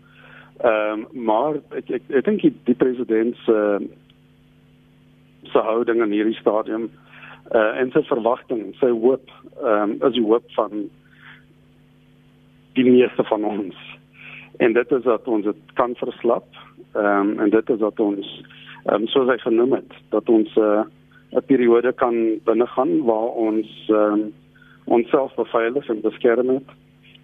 [0.61, 3.81] Ehm um, maar ek ek, ek dink die, die president se uh,
[5.53, 7.04] se houding in hierdie stadium eh
[7.53, 9.31] uh, en sy verwagting, sy hoop
[9.63, 10.87] ehm um, is die hoop van
[12.75, 13.77] die meeste van ons.
[14.63, 16.47] En dit is dat ons dit kan verslap.
[16.95, 18.31] Ehm um, en dit is dat ons
[18.85, 20.85] ehm um, soos hy genoem het, dat ons uh,
[21.35, 24.33] 'n periode kan binnegaan waar ons ehm um,
[24.85, 26.71] onsself beveilig en beskerm het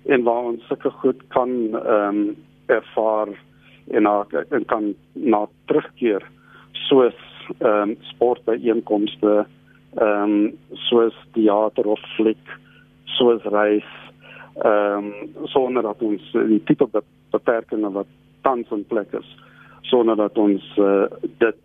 [0.07, 3.29] en waar ons sulke goed kan ehm um, ervaar
[3.91, 6.23] en na, en kan na terugkeer
[6.73, 7.19] soos
[7.59, 9.47] ehm um, sportbyeenkomste
[9.99, 12.57] ehm um, soos teater of fliek
[13.19, 13.89] soos reis
[14.63, 15.13] ehm um,
[15.45, 16.87] sonder dat ons die tipe
[17.31, 18.07] beperkings wat
[18.43, 19.37] tans in plek is
[19.83, 21.07] sonder dat ons uh,
[21.39, 21.63] dit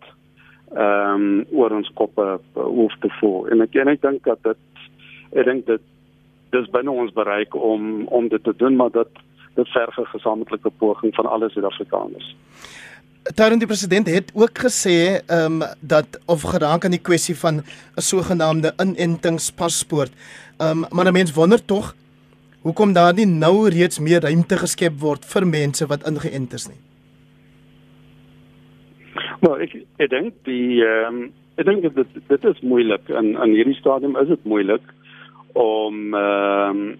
[0.74, 4.88] ehm um, oor ons koppe hoef te voer en ek en ek dink dat dit
[5.32, 5.82] ek dink dit
[6.54, 9.22] dis binne ons bereik om om dit te doen maar dat
[9.56, 12.36] dit verg 'n gesamentlike poging van alle Suid-Afrikaners.
[13.34, 17.54] Daarin die president het ook gesê ehm um, dat of geraak aan die kwessie van
[17.56, 20.12] 'n sogenaamde inentingspaspoort.
[20.58, 21.94] Ehm um, maar mense wonder tog
[22.62, 26.80] hoekom daar nie nou reeds meer ruimte geskep word vir mense wat ingeënt is nie.
[29.40, 33.50] Maar ek ek dink die ehm um, ek dink dit dit is moeilik in in
[33.50, 34.82] hierdie stadium is dit moeilik
[35.52, 36.98] om ehm um,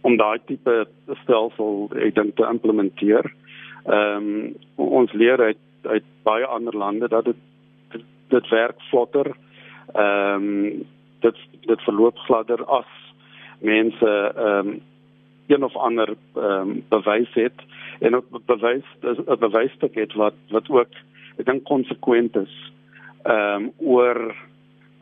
[0.00, 0.86] om daai tipe
[1.22, 3.24] stelsel ek dink te implementeer.
[3.24, 3.45] Ehm
[3.86, 7.36] um, ons leer uit uit baie ander lande dat dit
[8.28, 9.36] dit werk vlotter.
[9.94, 10.86] Ehm um,
[11.20, 12.92] dit dit verloop gladder as
[13.58, 14.80] mense ehm um,
[15.46, 17.60] een of ander ehm um, bewys het
[17.98, 20.92] en ook bewys 'n bewysstuk het wat wat ook
[21.36, 22.72] ek dink konsekwent is
[23.22, 24.34] ehm um, oor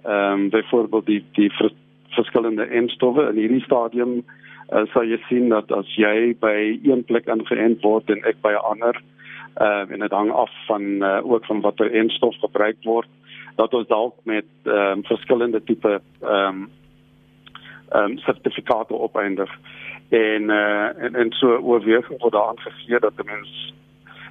[0.02, 1.74] ehm um, byvoorbeeld die die vers,
[2.08, 4.24] verskillende enstowwe in hierdie stadium
[4.74, 8.52] uh, sal jy sien dat as jy by een plek ingeënt word en ek by
[8.52, 9.02] 'n ander
[9.54, 13.08] ehm uh, en dit hang af van uh, ook van watter enstof gebruik word
[13.56, 16.70] dat ons dalk met ehm um, verskillende tipe ehm um,
[17.88, 19.50] ehm um, sertifikate opeindig.
[20.08, 23.74] En uh, en en so oorweging word daar aangegee dat 'n mens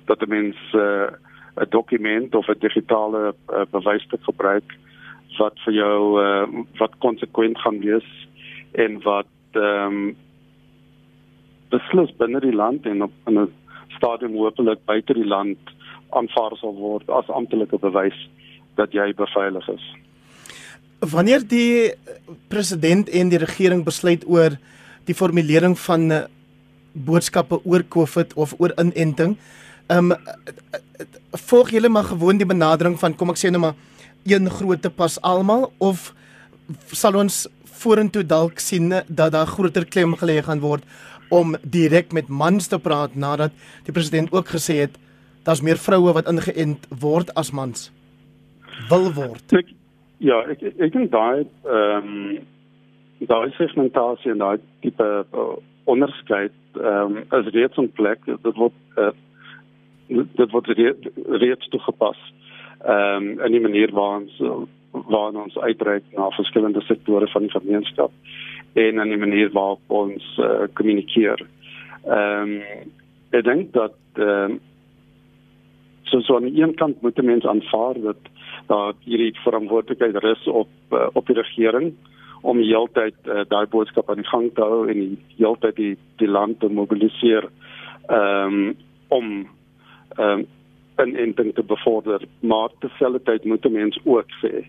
[0.06, 1.08] dat 'n mens uh,
[1.56, 4.78] 'n dokument of 'n digitale uh, bewysstuk gebruik
[5.38, 8.28] wat vir jou uh, wat konsekwent gaan wees
[8.72, 10.16] en wat ehm um,
[11.74, 13.52] beslis binne die land en op in 'n
[13.98, 15.60] stadium hopelik buite die land
[16.10, 18.18] aanvaar sal word as amptelike bewys
[18.76, 19.86] dat jy beveilig is.
[21.00, 21.94] Wanneer die
[22.48, 24.58] president en die regering besluit oor
[25.06, 26.22] die formulering van uh,
[26.94, 29.38] boodskappe oor COVID of oor inenting,
[29.88, 30.18] ehm um,
[31.34, 33.76] volg julle maar gewoon die benadering van kom ek sê nou maar
[34.30, 36.14] een grootte pas almal of
[36.92, 37.48] sal ons
[37.84, 40.86] vorentoe dalk sien dat daar groter klem gelê gaan word
[41.30, 43.52] om direk met mans te praat nadat
[43.86, 44.98] die president ook gesê het
[45.44, 47.92] daar's meer vroue wat ingeënt word as mans
[48.90, 49.54] wil word.
[49.54, 49.70] Ek,
[50.24, 52.50] ja, ek ek, ek dink daai ehm um,
[53.24, 55.50] daai segmentasie en daai tipe uh,
[55.92, 59.12] onderskeid ehm um, as reeds in plek dit word uh,
[60.10, 60.72] dit word
[61.44, 62.20] reeds toegepas.
[62.84, 64.40] Ehm um, in die manier waar ons
[64.94, 68.12] waar ons uitreik na verskillende sektore van die gemeenskap
[68.74, 71.46] en in die manier waarop ons uh, kommunikeer.
[72.04, 72.92] Ehm um,
[73.34, 74.60] ek dink dat ehm um,
[76.04, 78.30] so so aan die een kant moet mense aanvaar dat
[78.68, 81.94] dat hierdie verantwoordelikheid rus op uh, op die regering
[82.42, 85.58] om die hele tyd uh, daai boodskap aan die gang te hou en die hele
[85.60, 87.50] tyd die die land te mobiliseer
[88.10, 88.76] um,
[89.08, 89.32] om
[90.18, 90.46] ehm um,
[91.02, 94.66] en en dink te bevorder maar terselfdertyd moet mense ook sê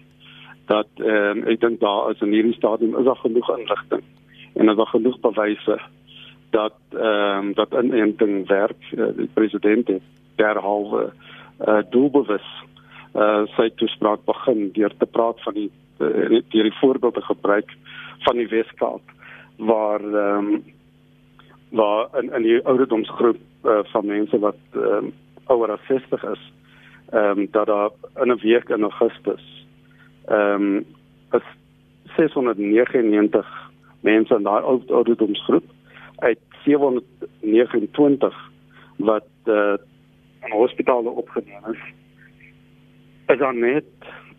[0.67, 4.03] dat ehm um, ek dink daar is in hierdie stadium is daar genoeg inligting
[4.55, 5.79] en daar genoeg bewyse
[6.51, 8.83] dat ehm um, dat inenting werk.
[8.93, 10.03] Uh, die president het
[10.37, 11.13] derhalwe
[11.67, 12.47] uh, doelbewus
[13.15, 17.75] uh, sy toespraak begin deur te praat van die uh, deur die voorbeelde gebruik
[18.27, 19.03] van die Weskaap
[19.57, 20.63] waar ehm um,
[21.75, 25.13] waar in in die ouderdomsgroep uh, van mense wat ehm um,
[25.47, 26.53] ouer as 60 is
[27.11, 27.91] ehm um, dat daar
[28.23, 29.64] in 'n week in Augustus
[30.27, 30.85] ehm um,
[31.33, 31.47] is
[32.17, 33.47] 699
[34.01, 35.65] mense in daai ouderdomsgroep
[36.17, 38.35] uit 729
[38.97, 39.75] wat uh,
[40.45, 41.81] in hospitale opgeneem is
[43.27, 43.85] is dan net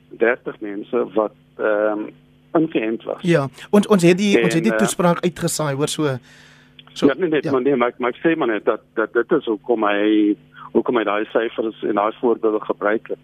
[0.10, 2.14] 30 mense wat ehm um,
[2.56, 3.22] ingeënt was.
[3.22, 6.18] Ja, ons ons het die en, ons het die eh, toespraak uitgesaai hoor so
[6.94, 7.52] so Ja, nee, nee, ja.
[7.52, 10.36] maar nee, maar maar sê maar net dat dat dit is hoekom hy
[10.72, 13.24] hoekom hy daai syfers en daai voorbeelde gebruik het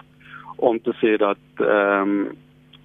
[0.55, 2.31] om te sê dat ehm um,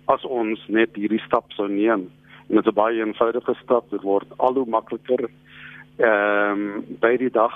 [0.07, 2.07] as ons net hierdie stap sou neem
[2.48, 5.28] en dit is 'n baie eenvoudige stap, dit word al hoe makliker
[5.96, 7.54] ehm um, by die dag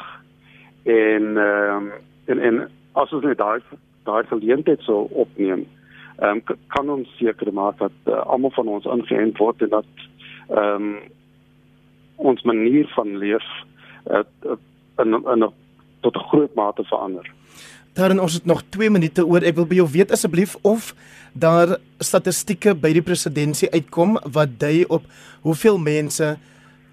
[0.82, 1.92] en ehm um,
[2.26, 3.60] en en as ons net daai
[4.04, 5.66] daai geleentheid sou opneem,
[6.18, 9.90] ehm um, kan ons seker maak dat uh, almal van ons ingeënt word en dat
[10.48, 10.96] ehm um,
[12.16, 13.46] ons manier van leef
[14.10, 14.24] uh,
[14.98, 15.50] in in
[16.00, 17.26] tot 'n groot mate verander.
[17.98, 19.42] Daarin ons het nog 2 minute oor.
[19.42, 20.94] Ek wil by jou weet asseblief of
[21.32, 25.06] daar statistieke by die presidentskap uitkom wat dui op
[25.42, 26.36] hoeveel mense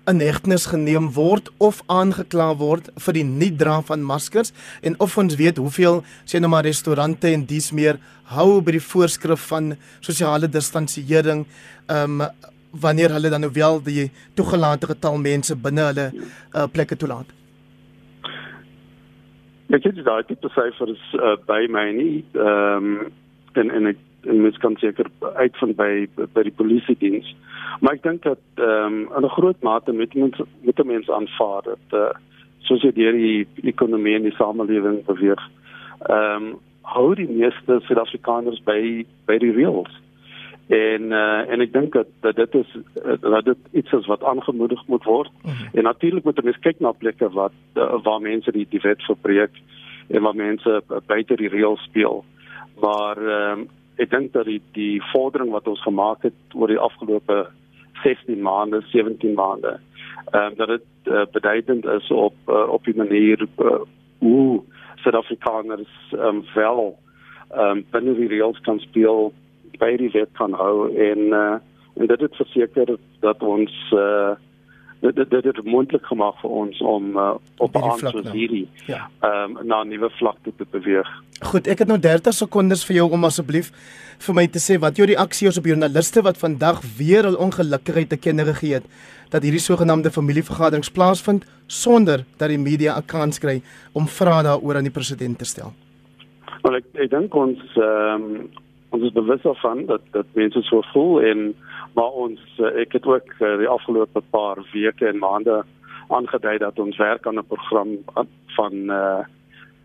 [0.08, 5.18] in hegtenis geneem word of aangekla word vir die nie dra van maskers en of
[5.20, 8.00] ons weet hoeveel sê nou maar restaurante en dies meer
[8.32, 11.46] hou by die voorskrif van sosiale distansiering
[11.88, 12.30] ehm um,
[12.78, 17.37] wanneer hulle dan nou wel die toegelate getal mense binne hulle uh, plekke toelaat.
[19.76, 23.08] Ek het daai tipe syfers uh, by my nie ehm um,
[23.58, 23.98] en en ek
[24.28, 27.28] en mens kan seker uitvind by by die polisie diens.
[27.82, 31.62] Maar ek dink dat ehm um, in 'n groot mate met mense met mense aanvaar
[31.64, 32.16] dat uh,
[32.60, 35.44] soos dit deur die ekonomie en die samelewing beweeg.
[36.08, 39.92] Ehm um, hou die meeste Suid-Afrikaners by by die reëls.
[40.68, 42.72] En uh, en ek dink dat, dat dit is
[43.22, 45.32] dat dit iets is wat aangemoedig moet word.
[45.42, 45.70] Mm -hmm.
[45.74, 49.62] En natuurlik moet mense kyk na plekke wat uh, waar mense die die wet verbreek
[50.08, 52.26] en waar mense buite die reëls speel.
[52.82, 56.80] Maar ehm um, ek dink dat die die vordering wat ons gemaak het oor die
[56.80, 57.48] afgelope
[58.04, 59.80] 16 maande, 17 maande,
[60.32, 63.80] ehm um, dat dit uh, beduidend is op uh, op die manier uh,
[64.20, 64.64] hoe
[64.96, 66.98] Suid-Afrikaners ehm um, wel
[67.50, 69.34] ehm um, binne die reëls kan speel,
[69.78, 71.58] by die wet kan hou en uh,
[71.98, 74.36] en dit het verseker dat ons uh,
[75.02, 78.36] dit dit dit het moontlik gemaak vir ons om uh, op aan soos nou.
[78.36, 79.10] hierdie Ja.
[79.22, 81.10] ehm um, na 'n nuwe vlak toe te beweeg.
[81.42, 83.72] Goed, ek het nou 30 sekondes vir jou om asseblief
[84.20, 88.10] vir my te sê wat jou reaksie is op joernaliste wat vandag weer hul ongelukkigheid
[88.10, 88.86] te kenne gegee het
[89.30, 93.62] dat hierdie sogenaamde familievergaderings plaasvind sonder dat die media 'n kans kry
[93.94, 95.74] om vrae daaroor aan die president te stel.
[96.64, 98.50] Maar ek ek dink ons ehm um,
[98.90, 101.56] ons is bewus daarvan dat dat mense so voel en
[101.94, 105.64] maar ons uh, ek het ook uh, die afgelope paar weke en maande
[106.08, 107.98] aangedui dat ons werk aan 'n program
[108.56, 109.24] van uh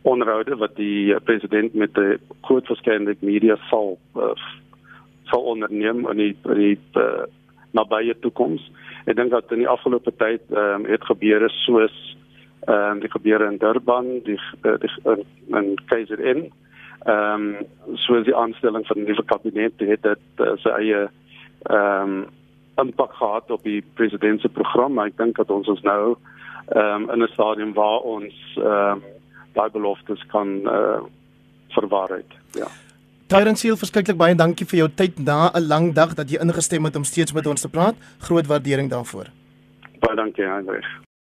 [0.03, 4.35] onderhoude wat die president met die groot verskeidenheid media sal uh,
[5.31, 7.23] sal onderneem in die in die uh,
[7.71, 8.65] nabye toekoms.
[9.07, 11.95] Ek dink dat in die afgelope tyd ehm um, het gebeure soos
[12.67, 15.25] ehm um, die gebeure in Durban, die, die in,
[15.59, 16.51] in KZN
[17.05, 21.09] ehm um, soos die aanstelling van 'n nuwe kabinet het dit uh, sy eie
[21.63, 22.27] ehm um,
[22.77, 24.93] impak gehad op die president se program.
[24.93, 26.17] Maar ek dink dat ons ons nou
[26.67, 29.03] ehm um, in 'n stadium waar ons ehm um,
[29.53, 31.03] daai beloftes kan uh,
[31.69, 32.31] verwaarheid.
[32.51, 32.67] Ja.
[33.27, 36.85] Tyrant Seal, verskriklik baie dankie vir jou tyd na 'n lang dag dat jy ingestem
[36.85, 37.95] het om steeds met ons te praat.
[38.19, 39.27] Groot waardering daarvoor.
[40.01, 41.03] Baie dankie, Heinrich.